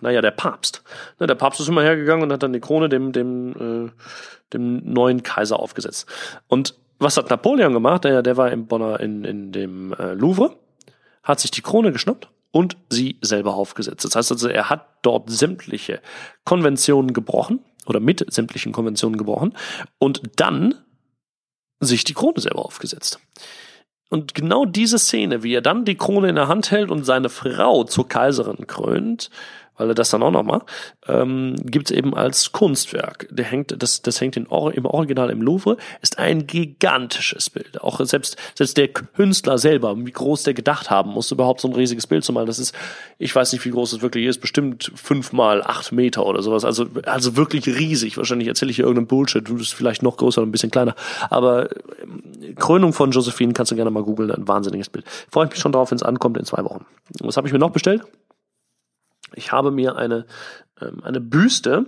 Naja, 0.01 0.21
der 0.21 0.31
Papst. 0.31 0.83
Ne, 1.19 1.27
der 1.27 1.35
Papst 1.35 1.59
ist 1.61 1.69
immer 1.69 1.83
hergegangen 1.83 2.23
und 2.23 2.33
hat 2.33 2.43
dann 2.43 2.53
die 2.53 2.59
Krone 2.59 2.89
dem, 2.89 3.11
dem, 3.11 3.87
äh, 3.87 3.91
dem 4.51 4.91
neuen 4.91 5.23
Kaiser 5.23 5.59
aufgesetzt. 5.59 6.07
Und 6.47 6.75
was 6.99 7.17
hat 7.17 7.29
Napoleon 7.29 7.73
gemacht? 7.73 8.03
Der, 8.03 8.21
der 8.21 8.37
war 8.37 8.51
im 8.51 8.67
Bonner 8.67 8.99
in, 8.99 9.23
in 9.23 9.51
dem 9.51 9.93
äh, 9.93 10.13
Louvre, 10.13 10.57
hat 11.23 11.39
sich 11.39 11.51
die 11.51 11.61
Krone 11.61 11.91
geschnappt 11.91 12.29
und 12.51 12.77
sie 12.89 13.17
selber 13.21 13.55
aufgesetzt. 13.55 14.05
Das 14.05 14.15
heißt 14.15 14.31
also, 14.31 14.47
er 14.47 14.69
hat 14.69 14.87
dort 15.01 15.29
sämtliche 15.29 16.01
Konventionen 16.43 17.13
gebrochen 17.13 17.59
oder 17.85 17.99
mit 17.99 18.25
sämtlichen 18.33 18.71
Konventionen 18.71 19.17
gebrochen 19.17 19.53
und 19.99 20.21
dann 20.37 20.75
sich 21.79 22.03
die 22.03 22.13
Krone 22.13 22.39
selber 22.39 22.65
aufgesetzt. 22.65 23.19
Und 24.09 24.35
genau 24.35 24.65
diese 24.65 24.99
Szene, 24.99 25.43
wie 25.43 25.53
er 25.53 25.61
dann 25.61 25.83
die 25.83 25.97
Krone 25.97 26.29
in 26.29 26.35
der 26.35 26.47
Hand 26.47 26.71
hält 26.71 26.91
und 26.91 27.03
seine 27.03 27.29
Frau 27.29 27.83
zur 27.83 28.07
Kaiserin 28.07 28.67
krönt, 28.67 29.29
weil 29.77 29.89
er 29.89 29.95
das 29.95 30.09
dann 30.09 30.23
auch 30.23 30.31
noch 30.31 30.43
macht, 30.43 30.67
ähm, 31.07 31.55
gibt 31.63 31.89
es 31.89 31.97
eben 31.97 32.15
als 32.15 32.51
Kunstwerk. 32.51 33.27
Der 33.31 33.45
hängt, 33.45 33.81
das, 33.81 34.01
das 34.01 34.21
hängt 34.21 34.37
in, 34.37 34.45
im 34.45 34.85
Original 34.85 35.29
im 35.29 35.41
Louvre, 35.41 35.77
ist 36.01 36.19
ein 36.19 36.47
gigantisches 36.47 37.49
Bild. 37.49 37.81
Auch 37.81 37.99
selbst, 38.05 38.37
selbst 38.55 38.77
der 38.77 38.87
Künstler 38.87 39.57
selber, 39.57 39.95
wie 39.97 40.11
groß 40.11 40.43
der 40.43 40.53
gedacht 40.53 40.89
haben 40.89 41.11
muss, 41.11 41.31
überhaupt 41.31 41.61
so 41.61 41.67
ein 41.67 41.73
riesiges 41.73 42.07
Bild 42.07 42.23
zu 42.23 42.33
malen. 42.33 42.47
Das 42.47 42.59
ist, 42.59 42.73
ich 43.17 43.35
weiß 43.35 43.53
nicht, 43.53 43.65
wie 43.65 43.71
groß 43.71 43.93
es 43.93 44.01
wirklich 44.01 44.25
ist, 44.25 44.39
bestimmt 44.39 44.91
fünf 44.95 45.33
mal 45.33 45.63
acht 45.63 45.91
Meter 45.91 46.25
oder 46.25 46.41
sowas. 46.41 46.65
Also, 46.65 46.87
also 47.05 47.35
wirklich 47.35 47.67
riesig. 47.67 48.17
Wahrscheinlich 48.17 48.47
erzähle 48.47 48.71
ich 48.71 48.77
hier 48.77 48.85
irgendeinen 48.85 49.07
Bullshit. 49.07 49.47
Du 49.47 49.55
bist 49.55 49.73
vielleicht 49.73 50.03
noch 50.03 50.17
größer 50.17 50.41
und 50.41 50.49
ein 50.49 50.51
bisschen 50.51 50.71
kleiner. 50.71 50.95
Aber 51.29 51.69
ähm, 52.01 52.55
Krönung 52.55 52.93
von 52.93 53.11
Josephine 53.11 53.53
kannst 53.53 53.71
du 53.71 53.75
gerne 53.75 53.91
mal 53.91 54.03
googeln. 54.03 54.31
Ein 54.31 54.47
wahnsinniges 54.47 54.89
Bild. 54.89 55.05
Freue 55.29 55.45
ich 55.45 55.51
mich 55.51 55.59
schon 55.59 55.71
drauf, 55.71 55.91
wenn 55.91 55.97
es 55.97 56.03
ankommt 56.03 56.37
in 56.37 56.45
zwei 56.45 56.63
Wochen. 56.63 56.85
Was 57.21 57.37
habe 57.37 57.47
ich 57.47 57.53
mir 57.53 57.59
noch 57.59 57.71
bestellt? 57.71 58.03
Ich 59.35 59.51
habe 59.51 59.71
mir 59.71 59.95
eine, 59.95 60.25
ähm, 60.81 61.03
eine 61.03 61.19
Büste, 61.19 61.85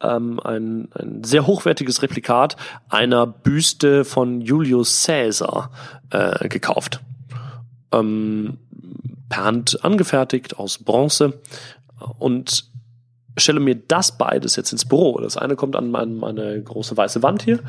ähm, 0.00 0.40
ein, 0.40 0.88
ein 0.94 1.24
sehr 1.24 1.46
hochwertiges 1.46 2.02
Replikat 2.02 2.56
einer 2.88 3.26
Büste 3.26 4.04
von 4.04 4.40
Julius 4.40 5.04
Caesar 5.04 5.70
äh, 6.10 6.48
gekauft. 6.48 7.00
Ähm, 7.92 8.58
per 9.28 9.44
Hand 9.44 9.84
angefertigt 9.84 10.58
aus 10.58 10.78
Bronze 10.78 11.40
und 12.18 12.70
stelle 13.38 13.60
mir 13.60 13.74
das 13.74 14.16
beides 14.16 14.56
jetzt 14.56 14.72
ins 14.72 14.84
Büro. 14.84 15.18
Das 15.18 15.36
eine 15.36 15.56
kommt 15.56 15.76
an 15.76 15.90
meine, 15.90 16.12
meine 16.12 16.62
große 16.62 16.96
weiße 16.96 17.22
Wand 17.22 17.42
hier, 17.42 17.60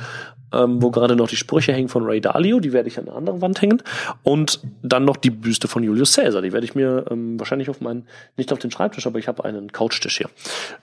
ähm, 0.53 0.82
wo 0.82 0.91
gerade 0.91 1.15
noch 1.15 1.27
die 1.27 1.36
Sprüche 1.36 1.73
hängen 1.73 1.89
von 1.89 2.03
Ray 2.03 2.21
Dalio, 2.21 2.60
die 2.60 2.73
werde 2.73 2.88
ich 2.88 2.97
an 2.97 3.08
einer 3.08 3.17
anderen 3.17 3.41
Wand 3.41 3.62
hängen. 3.62 3.82
Und 4.23 4.60
dann 4.82 5.05
noch 5.05 5.17
die 5.17 5.32
Büste 5.32 5.67
von 5.67 5.84
Julius 5.84 6.15
Caesar, 6.15 6.41
die 6.41 6.53
werde 6.53 6.65
ich 6.65 6.75
mir 6.75 7.05
ähm, 7.10 7.39
wahrscheinlich 7.39 7.69
auf 7.69 7.82
meinen, 7.82 8.08
nicht 8.38 8.51
auf 8.51 8.60
den 8.60 8.71
Schreibtisch, 8.71 9.08
aber 9.08 9.19
ich 9.19 9.27
habe 9.27 9.45
einen 9.45 9.71
Couchtisch 9.71 10.17
hier 10.17 10.29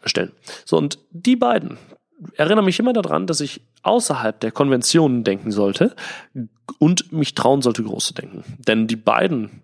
stellen. 0.04 0.32
So, 0.64 0.76
und 0.76 0.98
die 1.10 1.36
beiden 1.36 1.78
erinnere 2.34 2.64
mich 2.64 2.78
immer 2.78 2.92
daran, 2.92 3.26
dass 3.26 3.40
ich 3.40 3.60
außerhalb 3.82 4.38
der 4.40 4.52
Konventionen 4.52 5.24
denken 5.24 5.50
sollte 5.50 5.94
und 6.78 7.12
mich 7.12 7.34
trauen 7.34 7.62
sollte, 7.62 7.82
groß 7.82 8.06
zu 8.06 8.14
denken. 8.14 8.44
Denn 8.66 8.86
die 8.86 8.96
beiden 8.96 9.62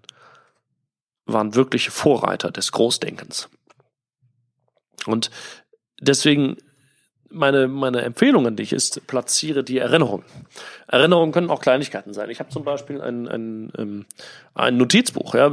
waren 1.27 1.55
wirkliche 1.55 1.91
Vorreiter 1.91 2.51
des 2.51 2.73
Großdenkens. 2.73 3.49
Und 5.07 5.31
deswegen 6.01 6.57
meine, 7.33 7.69
meine 7.69 8.03
Empfehlung 8.03 8.47
an 8.47 8.57
dich 8.57 8.73
ist, 8.73 9.07
platziere 9.07 9.65
die 9.65 9.79
Erinnerungen. 9.79 10.25
Erinnerungen 10.87 11.33
können 11.33 11.51
auch 11.51 11.61
Kleinigkeiten 11.61 12.13
sein. 12.13 12.31
Ich 12.31 12.41
habe 12.41 12.51
zum 12.51 12.65
Beispiel 12.65 13.01
ein, 13.01 13.27
ein, 13.27 13.73
ähm, 13.79 14.07
ein 14.55 14.77
Notizbuch, 14.77 15.35
ja, 15.35 15.51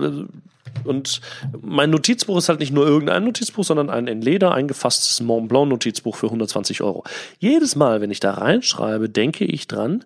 und 0.90 1.22
mein 1.62 1.92
Notizbuch 1.92 2.38
ist 2.38 2.50
halt 2.50 2.60
nicht 2.60 2.74
nur 2.74 2.88
irgendein 2.88 3.24
Notizbuch, 3.24 3.64
sondern 3.64 3.90
ein 3.90 4.08
in 4.08 4.22
Leder 4.22 4.54
eingefasstes 4.54 5.22
Mont 5.22 5.48
Blanc 5.48 5.70
Notizbuch 5.70 6.16
für 6.16 6.26
120 6.26 6.82
Euro. 6.82 7.04
Jedes 7.38 7.76
Mal, 7.76 8.02
wenn 8.02 8.12
ich 8.12 8.20
da 8.20 8.32
reinschreibe, 8.32 9.08
denke 9.08 9.46
ich 9.46 9.68
dran, 9.68 10.04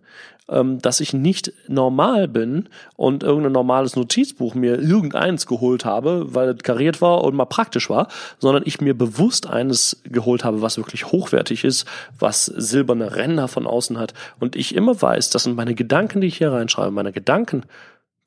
ähm, 0.49 0.79
dass 0.79 0.99
ich 0.99 1.13
nicht 1.13 1.53
normal 1.69 2.27
bin 2.27 2.67
und 2.97 3.23
irgendein 3.23 3.53
normales 3.53 3.95
Notizbuch 3.95 4.55
mir 4.55 4.77
irgendeins 4.77 5.47
geholt 5.47 5.85
habe, 5.85 6.33
weil 6.35 6.49
es 6.49 6.63
kariert 6.63 7.01
war 7.01 7.23
und 7.23 7.33
mal 7.33 7.45
praktisch 7.45 7.89
war, 7.89 8.09
sondern 8.39 8.63
ich 8.65 8.81
mir 8.81 8.93
bewusst 8.93 9.47
eines 9.47 10.01
geholt 10.03 10.43
habe, 10.43 10.61
was 10.61 10.77
wirklich 10.77 11.05
hochwertig 11.13 11.63
ist, 11.63 11.87
was 12.19 12.45
silberne 12.45 13.15
Ränder 13.15 13.47
von 13.47 13.65
außen 13.65 13.97
hat 13.97 14.13
und 14.41 14.57
ich 14.57 14.75
immer 14.75 15.01
weiß, 15.01 15.29
das 15.29 15.43
sind 15.43 15.55
meine 15.55 15.75
Gedanken, 15.75 16.19
die 16.19 16.27
ich 16.27 16.37
hier 16.37 16.51
reinschreibe. 16.51 16.91
Meine 16.91 17.13
Gedanken 17.13 17.63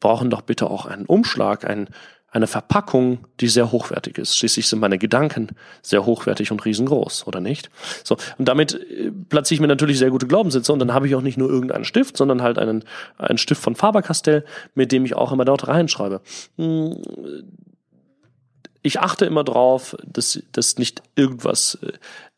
brauchen 0.00 0.30
doch 0.30 0.42
bitte 0.42 0.68
auch 0.70 0.86
einen 0.86 1.06
Umschlag, 1.06 1.68
einen 1.68 1.88
eine 2.30 2.46
Verpackung, 2.46 3.18
die 3.40 3.48
sehr 3.48 3.72
hochwertig 3.72 4.18
ist. 4.18 4.36
Schließlich 4.36 4.68
sind 4.68 4.80
meine 4.80 4.98
Gedanken 4.98 5.50
sehr 5.82 6.04
hochwertig 6.04 6.52
und 6.52 6.64
riesengroß, 6.64 7.26
oder 7.26 7.40
nicht? 7.40 7.70
So, 8.04 8.16
und 8.38 8.46
damit 8.46 8.74
äh, 8.74 9.10
platziere 9.28 9.56
ich 9.56 9.60
mir 9.60 9.68
natürlich 9.68 9.98
sehr 9.98 10.10
gute 10.10 10.26
Glaubenssitze 10.26 10.72
und 10.72 10.78
dann 10.78 10.92
habe 10.92 11.06
ich 11.06 11.14
auch 11.14 11.22
nicht 11.22 11.38
nur 11.38 11.48
irgendeinen 11.48 11.84
Stift, 11.84 12.16
sondern 12.16 12.42
halt 12.42 12.58
einen, 12.58 12.84
einen 13.16 13.38
Stift 13.38 13.62
von 13.62 13.74
Faber-Castell, 13.74 14.44
mit 14.74 14.92
dem 14.92 15.04
ich 15.04 15.14
auch 15.14 15.32
immer 15.32 15.44
dort 15.44 15.68
reinschreibe. 15.68 16.20
Ich 18.86 19.00
achte 19.00 19.26
immer 19.26 19.42
drauf, 19.42 19.96
dass, 20.06 20.40
dass 20.52 20.78
nicht 20.78 21.02
irgendwas 21.16 21.76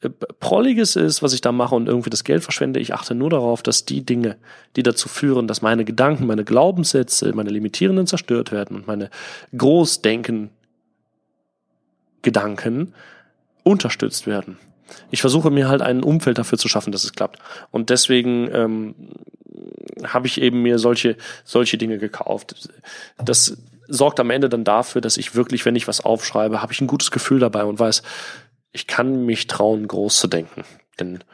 äh, 0.00 0.08
Prolliges 0.40 0.96
ist, 0.96 1.22
was 1.22 1.34
ich 1.34 1.42
da 1.42 1.52
mache 1.52 1.74
und 1.74 1.88
irgendwie 1.88 2.08
das 2.08 2.24
Geld 2.24 2.42
verschwende. 2.42 2.80
Ich 2.80 2.94
achte 2.94 3.14
nur 3.14 3.28
darauf, 3.28 3.62
dass 3.62 3.84
die 3.84 4.00
Dinge, 4.00 4.38
die 4.74 4.82
dazu 4.82 5.10
führen, 5.10 5.46
dass 5.46 5.60
meine 5.60 5.84
Gedanken, 5.84 6.26
meine 6.26 6.44
Glaubenssätze, 6.44 7.34
meine 7.34 7.50
limitierenden 7.50 8.06
zerstört 8.06 8.50
werden 8.50 8.78
und 8.78 8.86
meine 8.86 9.10
Großdenken 9.54 10.48
Gedanken 12.22 12.94
unterstützt 13.62 14.26
werden. 14.26 14.56
Ich 15.10 15.20
versuche 15.20 15.50
mir 15.50 15.68
halt 15.68 15.82
ein 15.82 16.02
Umfeld 16.02 16.38
dafür 16.38 16.56
zu 16.56 16.68
schaffen, 16.68 16.92
dass 16.92 17.04
es 17.04 17.12
klappt. 17.12 17.40
Und 17.70 17.90
deswegen 17.90 18.48
ähm, 18.54 18.94
habe 20.02 20.26
ich 20.26 20.40
eben 20.40 20.62
mir 20.62 20.78
solche, 20.78 21.18
solche 21.44 21.76
Dinge 21.76 21.98
gekauft. 21.98 22.70
Das 23.22 23.58
sorgt 23.88 24.20
am 24.20 24.30
Ende 24.30 24.48
dann 24.48 24.64
dafür, 24.64 25.00
dass 25.00 25.16
ich 25.16 25.34
wirklich, 25.34 25.64
wenn 25.64 25.76
ich 25.76 25.88
was 25.88 26.00
aufschreibe, 26.00 26.62
habe 26.62 26.72
ich 26.72 26.80
ein 26.80 26.86
gutes 26.86 27.10
Gefühl 27.10 27.40
dabei 27.40 27.64
und 27.64 27.78
weiß, 27.78 28.02
ich 28.72 28.86
kann 28.86 29.24
mich 29.24 29.46
trauen, 29.46 29.88
groß 29.88 30.18
zu 30.18 30.28
denken. 30.28 30.64
Denn 31.00 31.24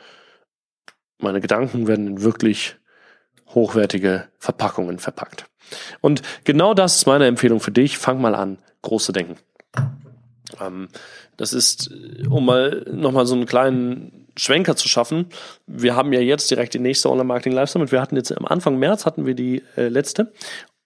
meine 1.18 1.40
Gedanken 1.40 1.86
werden 1.86 2.06
in 2.06 2.22
wirklich 2.22 2.76
hochwertige 3.48 4.28
Verpackungen 4.38 4.98
verpackt. 4.98 5.46
Und 6.00 6.22
genau 6.44 6.74
das 6.74 6.96
ist 6.96 7.06
meine 7.06 7.26
Empfehlung 7.26 7.60
für 7.60 7.72
dich. 7.72 7.98
Fang 7.98 8.20
mal 8.20 8.34
an, 8.34 8.58
groß 8.82 9.06
zu 9.06 9.12
denken. 9.12 9.36
Ähm, 10.60 10.88
das 11.36 11.52
ist, 11.52 11.90
um 12.28 12.46
mal 12.46 12.86
nochmal 12.90 13.26
so 13.26 13.34
einen 13.34 13.46
kleinen 13.46 14.28
Schwenker 14.36 14.76
zu 14.76 14.88
schaffen. 14.88 15.26
Wir 15.66 15.96
haben 15.96 16.12
ja 16.12 16.20
jetzt 16.20 16.50
direkt 16.50 16.74
die 16.74 16.78
nächste 16.78 17.10
Online-Marketing 17.10 17.52
Live 17.52 17.70
Summit. 17.70 17.92
Wir 17.92 18.00
hatten 18.00 18.16
jetzt 18.16 18.36
am 18.36 18.46
Anfang 18.46 18.78
März 18.78 19.06
hatten 19.06 19.26
wir 19.26 19.34
die 19.34 19.62
äh, 19.76 19.88
letzte. 19.88 20.32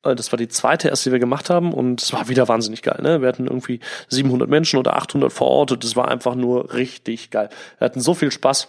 Äh, 0.03 0.15
das 0.15 0.33
war 0.33 0.37
die 0.37 0.49
zweite 0.49 0.89
erste, 0.89 1.11
die 1.11 1.13
wir 1.13 1.21
gemacht 1.21 1.51
haben 1.51 1.73
und 1.73 2.03
es 2.03 2.13
war 2.13 2.29
wieder 2.29 2.49
wahnsinnig 2.49 2.83
geil. 2.83 3.01
Ne? 3.03 3.21
Wir 3.21 3.29
hatten 3.29 3.47
irgendwie 3.47 3.81
700 4.09 4.49
Menschen 4.49 4.79
oder 4.79 4.97
800 4.97 5.33
vor 5.33 5.49
Ort 5.49 5.73
und 5.73 5.85
es 5.85 5.97
war 5.97 6.09
einfach 6.09 6.35
nur 6.35 6.73
richtig 6.73 7.31
geil. 7.31 7.49
Wir 7.79 7.87
hatten 7.87 8.01
so 8.01 8.15
viel 8.15 8.31
Spaß. 8.31 8.69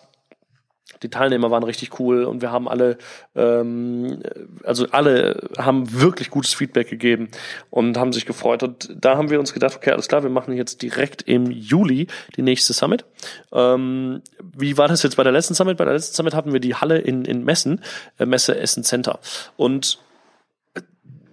Die 1.04 1.10
Teilnehmer 1.10 1.50
waren 1.50 1.64
richtig 1.64 2.00
cool 2.00 2.24
und 2.26 2.42
wir 2.42 2.52
haben 2.52 2.68
alle, 2.68 2.98
ähm, 3.36 4.22
also 4.64 4.88
alle 4.92 5.50
haben 5.58 6.02
wirklich 6.02 6.30
gutes 6.30 6.54
Feedback 6.54 6.90
gegeben 6.90 7.30
und 7.70 7.96
haben 7.96 8.12
sich 8.12 8.26
gefreut. 8.26 8.64
Und 8.64 8.90
da 9.00 9.16
haben 9.16 9.30
wir 9.30 9.40
uns 9.40 9.54
gedacht, 9.54 9.78
okay, 9.78 9.92
alles 9.92 10.08
klar, 10.08 10.24
wir 10.24 10.30
machen 10.30 10.54
jetzt 10.56 10.82
direkt 10.82 11.22
im 11.22 11.52
Juli 11.52 12.08
die 12.36 12.42
nächste 12.42 12.74
Summit. 12.74 13.06
Ähm, 13.54 14.22
wie 14.42 14.78
war 14.78 14.90
das 14.90 15.04
jetzt 15.04 15.16
bei 15.16 15.24
der 15.24 15.32
letzten 15.32 15.54
Summit? 15.54 15.78
Bei 15.78 15.86
der 15.86 15.94
letzten 15.94 16.16
Summit 16.16 16.34
hatten 16.34 16.52
wir 16.52 16.60
die 16.60 16.76
Halle 16.76 16.98
in, 16.98 17.24
in 17.24 17.46
Messen, 17.46 17.82
äh, 18.18 18.26
Messe 18.26 18.58
Essen 18.58 18.84
Center. 18.84 19.20
Und 19.56 20.00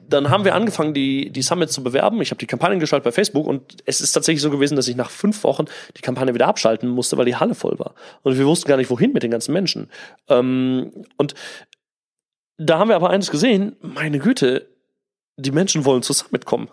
dann 0.08 0.30
haben 0.30 0.44
wir 0.44 0.54
angefangen, 0.54 0.94
die, 0.94 1.30
die 1.30 1.42
Summits 1.42 1.72
zu 1.72 1.82
bewerben. 1.82 2.20
Ich 2.22 2.30
habe 2.30 2.38
die 2.38 2.46
Kampagnen 2.46 2.80
geschaltet 2.80 3.04
bei 3.04 3.12
Facebook 3.12 3.46
und 3.46 3.76
es 3.86 4.00
ist 4.00 4.12
tatsächlich 4.12 4.42
so 4.42 4.50
gewesen, 4.50 4.76
dass 4.76 4.88
ich 4.88 4.96
nach 4.96 5.10
fünf 5.10 5.42
Wochen 5.44 5.64
die 5.96 6.02
Kampagne 6.02 6.34
wieder 6.34 6.46
abschalten 6.46 6.88
musste, 6.88 7.16
weil 7.16 7.24
die 7.24 7.36
Halle 7.36 7.54
voll 7.54 7.78
war. 7.78 7.94
Und 8.22 8.38
wir 8.38 8.46
wussten 8.46 8.68
gar 8.68 8.76
nicht, 8.76 8.90
wohin 8.90 9.12
mit 9.12 9.22
den 9.22 9.30
ganzen 9.30 9.52
Menschen. 9.52 9.90
Ähm, 10.28 10.92
und 11.16 11.34
da 12.58 12.78
haben 12.78 12.88
wir 12.88 12.96
aber 12.96 13.10
eines 13.10 13.30
gesehen, 13.30 13.76
meine 13.80 14.18
Güte, 14.18 14.68
die 15.36 15.50
Menschen 15.50 15.84
wollen 15.84 16.02
zur 16.02 16.16
Summit 16.16 16.46
kommen. 16.46 16.68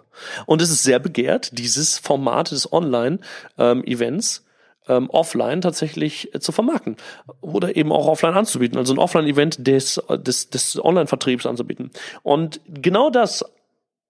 Und 0.45 0.61
es 0.61 0.69
ist 0.69 0.83
sehr 0.83 0.99
begehrt, 0.99 1.57
dieses 1.57 1.97
Format 1.97 2.51
des 2.51 2.71
Online-Events. 2.71 4.37
Ähm, 4.37 4.52
ähm, 4.87 5.09
offline 5.09 5.61
tatsächlich 5.61 6.33
äh, 6.33 6.39
zu 6.39 6.51
vermarkten 6.51 6.97
oder 7.41 7.75
eben 7.75 7.91
auch 7.91 8.07
offline 8.07 8.35
anzubieten, 8.35 8.77
also 8.77 8.93
ein 8.93 8.99
Offline-Event 8.99 9.65
des, 9.65 10.01
des, 10.09 10.49
des 10.49 10.83
Online-Vertriebs 10.83 11.45
anzubieten. 11.45 11.91
Und 12.23 12.59
genau 12.67 13.09
das 13.09 13.45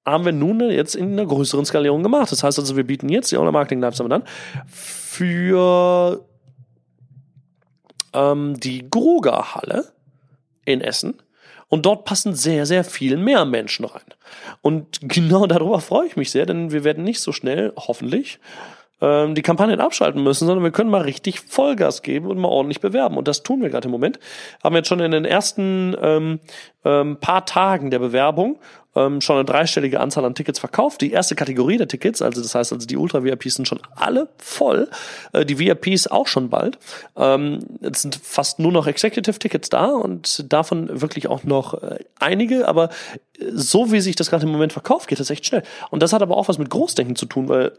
haben 0.05 0.25
wir 0.25 0.33
nun 0.33 0.59
jetzt 0.69 0.95
in 0.95 1.13
einer 1.13 1.25
größeren 1.25 1.65
Skalierung 1.65 2.03
gemacht. 2.03 2.31
Das 2.31 2.43
heißt 2.43 2.59
also, 2.59 2.75
wir 2.75 2.85
bieten 2.85 3.09
jetzt 3.09 3.31
die 3.31 3.37
Online-Marketing 3.37 3.79
Live 3.79 3.95
Summit 3.95 4.11
an 4.13 4.23
für 4.67 6.25
ähm, 8.13 8.59
die 8.59 8.89
Gruger-Halle 8.89 9.93
in 10.65 10.81
Essen. 10.81 11.21
Und 11.69 11.87
dort 11.87 12.05
passen 12.05 12.35
sehr, 12.35 12.67
sehr 12.67 12.83
viel 12.83 13.17
mehr 13.17 13.45
Menschen 13.45 13.85
rein. 13.85 14.03
Und 14.61 14.99
genau 15.01 15.47
darüber 15.47 15.79
freue 15.79 16.05
ich 16.05 16.15
mich 16.15 16.29
sehr, 16.29 16.45
denn 16.45 16.71
wir 16.71 16.83
werden 16.83 17.03
nicht 17.03 17.19
so 17.19 17.31
schnell, 17.31 17.73
hoffentlich, 17.75 18.39
ähm, 19.03 19.35
die 19.35 19.41
Kampagnen 19.41 19.81
abschalten 19.81 20.23
müssen, 20.23 20.47
sondern 20.47 20.63
wir 20.63 20.71
können 20.71 20.89
mal 20.89 21.01
richtig 21.01 21.41
Vollgas 21.41 22.03
geben 22.03 22.27
und 22.27 22.37
mal 22.39 22.47
ordentlich 22.47 22.79
bewerben. 22.79 23.17
Und 23.17 23.27
das 23.27 23.43
tun 23.43 23.61
wir 23.61 23.69
gerade 23.69 23.87
im 23.87 23.91
Moment. 23.91 24.17
Haben 24.63 24.75
jetzt 24.75 24.87
schon 24.87 25.01
in 25.01 25.11
den 25.11 25.25
ersten 25.25 25.93
ähm, 26.01 26.39
ähm, 26.85 27.17
paar 27.17 27.45
Tagen 27.45 27.91
der 27.91 27.99
Bewerbung 27.99 28.59
ähm, 28.95 29.19
schon 29.19 29.35
eine 29.35 29.45
dreistellige 29.45 29.99
Anzahl 29.99 30.23
an 30.23 30.35
Tickets 30.35 30.59
verkauft. 30.59 31.01
Die 31.01 31.11
erste 31.11 31.35
Kategorie 31.35 31.75
der 31.75 31.89
Tickets, 31.89 32.21
also 32.21 32.41
das 32.41 32.55
heißt 32.55 32.71
also 32.71 32.87
die 32.87 32.95
Ultra-VIPs 32.95 33.55
sind 33.55 33.67
schon 33.67 33.81
alle 33.93 34.29
voll. 34.37 34.89
Äh, 35.33 35.45
die 35.45 35.59
VIPs 35.59 36.07
auch 36.07 36.27
schon 36.27 36.49
bald. 36.49 36.77
Ähm, 37.17 37.59
es 37.81 38.03
sind 38.03 38.15
fast 38.15 38.59
nur 38.59 38.71
noch 38.71 38.87
Executive-Tickets 38.87 39.69
da 39.69 39.87
und 39.87 40.51
davon 40.53 41.01
wirklich 41.01 41.27
auch 41.27 41.43
noch 41.43 41.81
äh, 41.83 41.99
einige, 42.19 42.69
aber 42.69 42.89
so 43.51 43.91
wie 43.91 43.99
sich 43.99 44.15
das 44.15 44.29
gerade 44.29 44.45
im 44.45 44.51
Moment 44.53 44.71
verkauft, 44.71 45.09
geht 45.09 45.19
das 45.19 45.29
echt 45.29 45.45
schnell. 45.45 45.63
Und 45.89 46.01
das 46.01 46.13
hat 46.13 46.21
aber 46.21 46.37
auch 46.37 46.47
was 46.47 46.57
mit 46.57 46.69
Großdenken 46.69 47.17
zu 47.17 47.25
tun, 47.25 47.49
weil 47.49 47.73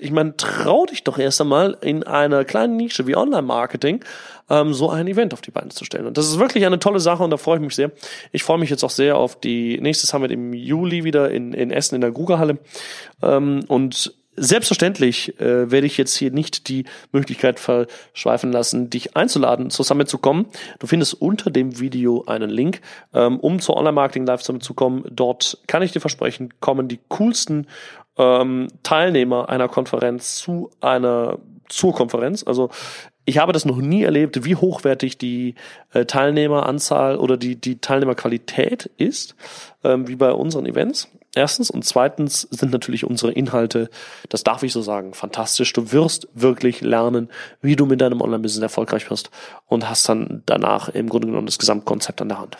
ich 0.00 0.10
meine, 0.10 0.36
trau 0.36 0.86
dich 0.86 1.04
doch 1.04 1.18
erst 1.18 1.40
einmal 1.40 1.76
in 1.80 2.02
einer 2.02 2.44
kleinen 2.44 2.76
Nische 2.76 3.06
wie 3.06 3.16
Online-Marketing 3.16 4.04
ähm, 4.50 4.74
so 4.74 4.90
ein 4.90 5.06
Event 5.06 5.32
auf 5.32 5.40
die 5.40 5.50
Beine 5.50 5.68
zu 5.68 5.84
stellen. 5.84 6.06
Und 6.06 6.18
das 6.18 6.28
ist 6.28 6.38
wirklich 6.38 6.66
eine 6.66 6.78
tolle 6.78 7.00
Sache 7.00 7.22
und 7.22 7.30
da 7.30 7.36
freue 7.36 7.56
ich 7.56 7.62
mich 7.62 7.74
sehr. 7.74 7.90
Ich 8.32 8.42
freue 8.42 8.58
mich 8.58 8.70
jetzt 8.70 8.84
auch 8.84 8.90
sehr 8.90 9.16
auf 9.16 9.38
die 9.38 9.80
nächste 9.80 10.06
Summit 10.06 10.30
im 10.30 10.52
Juli 10.52 11.04
wieder 11.04 11.30
in, 11.30 11.52
in 11.52 11.70
Essen 11.70 11.94
in 11.94 12.00
der 12.00 12.10
Grugerhalle. 12.10 12.58
Ähm, 13.22 13.64
und 13.68 14.14
Selbstverständlich 14.34 15.38
äh, 15.40 15.70
werde 15.70 15.86
ich 15.86 15.98
jetzt 15.98 16.16
hier 16.16 16.30
nicht 16.30 16.68
die 16.68 16.84
Möglichkeit 17.12 17.60
verschweifen 17.60 18.50
lassen, 18.50 18.88
dich 18.88 19.14
einzuladen, 19.14 19.68
zur 19.68 19.84
Summit 19.84 20.08
zu 20.08 20.16
kommen. 20.16 20.46
Du 20.78 20.86
findest 20.86 21.20
unter 21.20 21.50
dem 21.50 21.78
Video 21.80 22.24
einen 22.26 22.48
Link, 22.48 22.80
ähm, 23.12 23.38
um 23.38 23.60
zur 23.60 23.76
Online-Marketing 23.76 24.24
Live 24.24 24.42
Summit 24.42 24.62
zu 24.62 24.72
kommen. 24.72 25.04
Dort 25.10 25.58
kann 25.66 25.82
ich 25.82 25.92
dir 25.92 26.00
versprechen, 26.00 26.54
kommen 26.60 26.88
die 26.88 26.98
coolsten 27.08 27.66
ähm, 28.16 28.68
Teilnehmer 28.82 29.50
einer 29.50 29.68
Konferenz 29.68 30.36
zu 30.36 30.70
einer 30.80 31.38
zur 31.68 31.94
Konferenz. 31.94 32.42
Also 32.46 32.70
ich 33.24 33.38
habe 33.38 33.52
das 33.52 33.64
noch 33.64 33.76
nie 33.76 34.02
erlebt, 34.02 34.44
wie 34.44 34.56
hochwertig 34.56 35.18
die 35.18 35.54
äh, 35.92 36.06
Teilnehmeranzahl 36.06 37.16
oder 37.16 37.36
die, 37.36 37.56
die 37.56 37.80
Teilnehmerqualität 37.80 38.90
ist, 38.96 39.36
ähm, 39.84 40.08
wie 40.08 40.16
bei 40.16 40.32
unseren 40.32 40.66
Events. 40.66 41.08
Erstens 41.34 41.70
und 41.70 41.84
zweitens 41.84 42.42
sind 42.50 42.72
natürlich 42.72 43.04
unsere 43.04 43.32
Inhalte, 43.32 43.88
das 44.28 44.44
darf 44.44 44.62
ich 44.62 44.72
so 44.72 44.82
sagen, 44.82 45.14
fantastisch. 45.14 45.72
Du 45.72 45.90
wirst 45.90 46.28
wirklich 46.34 46.82
lernen, 46.82 47.30
wie 47.62 47.74
du 47.74 47.86
mit 47.86 48.00
deinem 48.02 48.20
Online-Business 48.20 48.62
erfolgreich 48.62 49.08
wirst 49.10 49.30
und 49.66 49.88
hast 49.88 50.08
dann 50.08 50.42
danach 50.44 50.90
im 50.90 51.08
Grunde 51.08 51.28
genommen 51.28 51.46
das 51.46 51.58
Gesamtkonzept 51.58 52.20
an 52.20 52.28
der 52.28 52.38
Hand. 52.38 52.58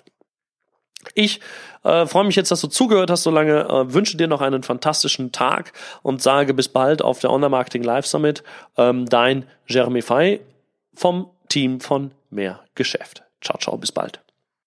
Ich 1.15 1.41
äh, 1.83 2.07
freue 2.07 2.25
mich 2.25 2.37
jetzt, 2.37 2.51
dass 2.51 2.61
du 2.61 2.69
zugehört 2.69 3.11
hast 3.11 3.25
so 3.25 3.31
lange. 3.31 3.61
Äh, 3.69 3.93
wünsche 3.93 4.17
dir 4.17 4.29
noch 4.29 4.41
einen 4.41 4.63
fantastischen 4.63 5.33
Tag 5.33 5.73
und 6.03 6.23
sage 6.23 6.55
bis 6.55 6.69
bald 6.69 7.03
auf 7.03 7.19
der 7.19 7.31
Online 7.31 7.51
Marketing 7.51 7.83
Live 7.83 8.07
Summit. 8.07 8.43
Ähm, 8.77 9.07
dein 9.07 9.47
Jeremy 9.67 10.01
Fay 10.01 10.41
vom 10.95 11.29
Team 11.49 11.81
von 11.81 12.13
Mehr 12.31 12.61
Geschäft. 12.75 13.25
Ciao, 13.43 13.59
ciao, 13.59 13.77
bis 13.77 13.93
bald. 13.93 14.23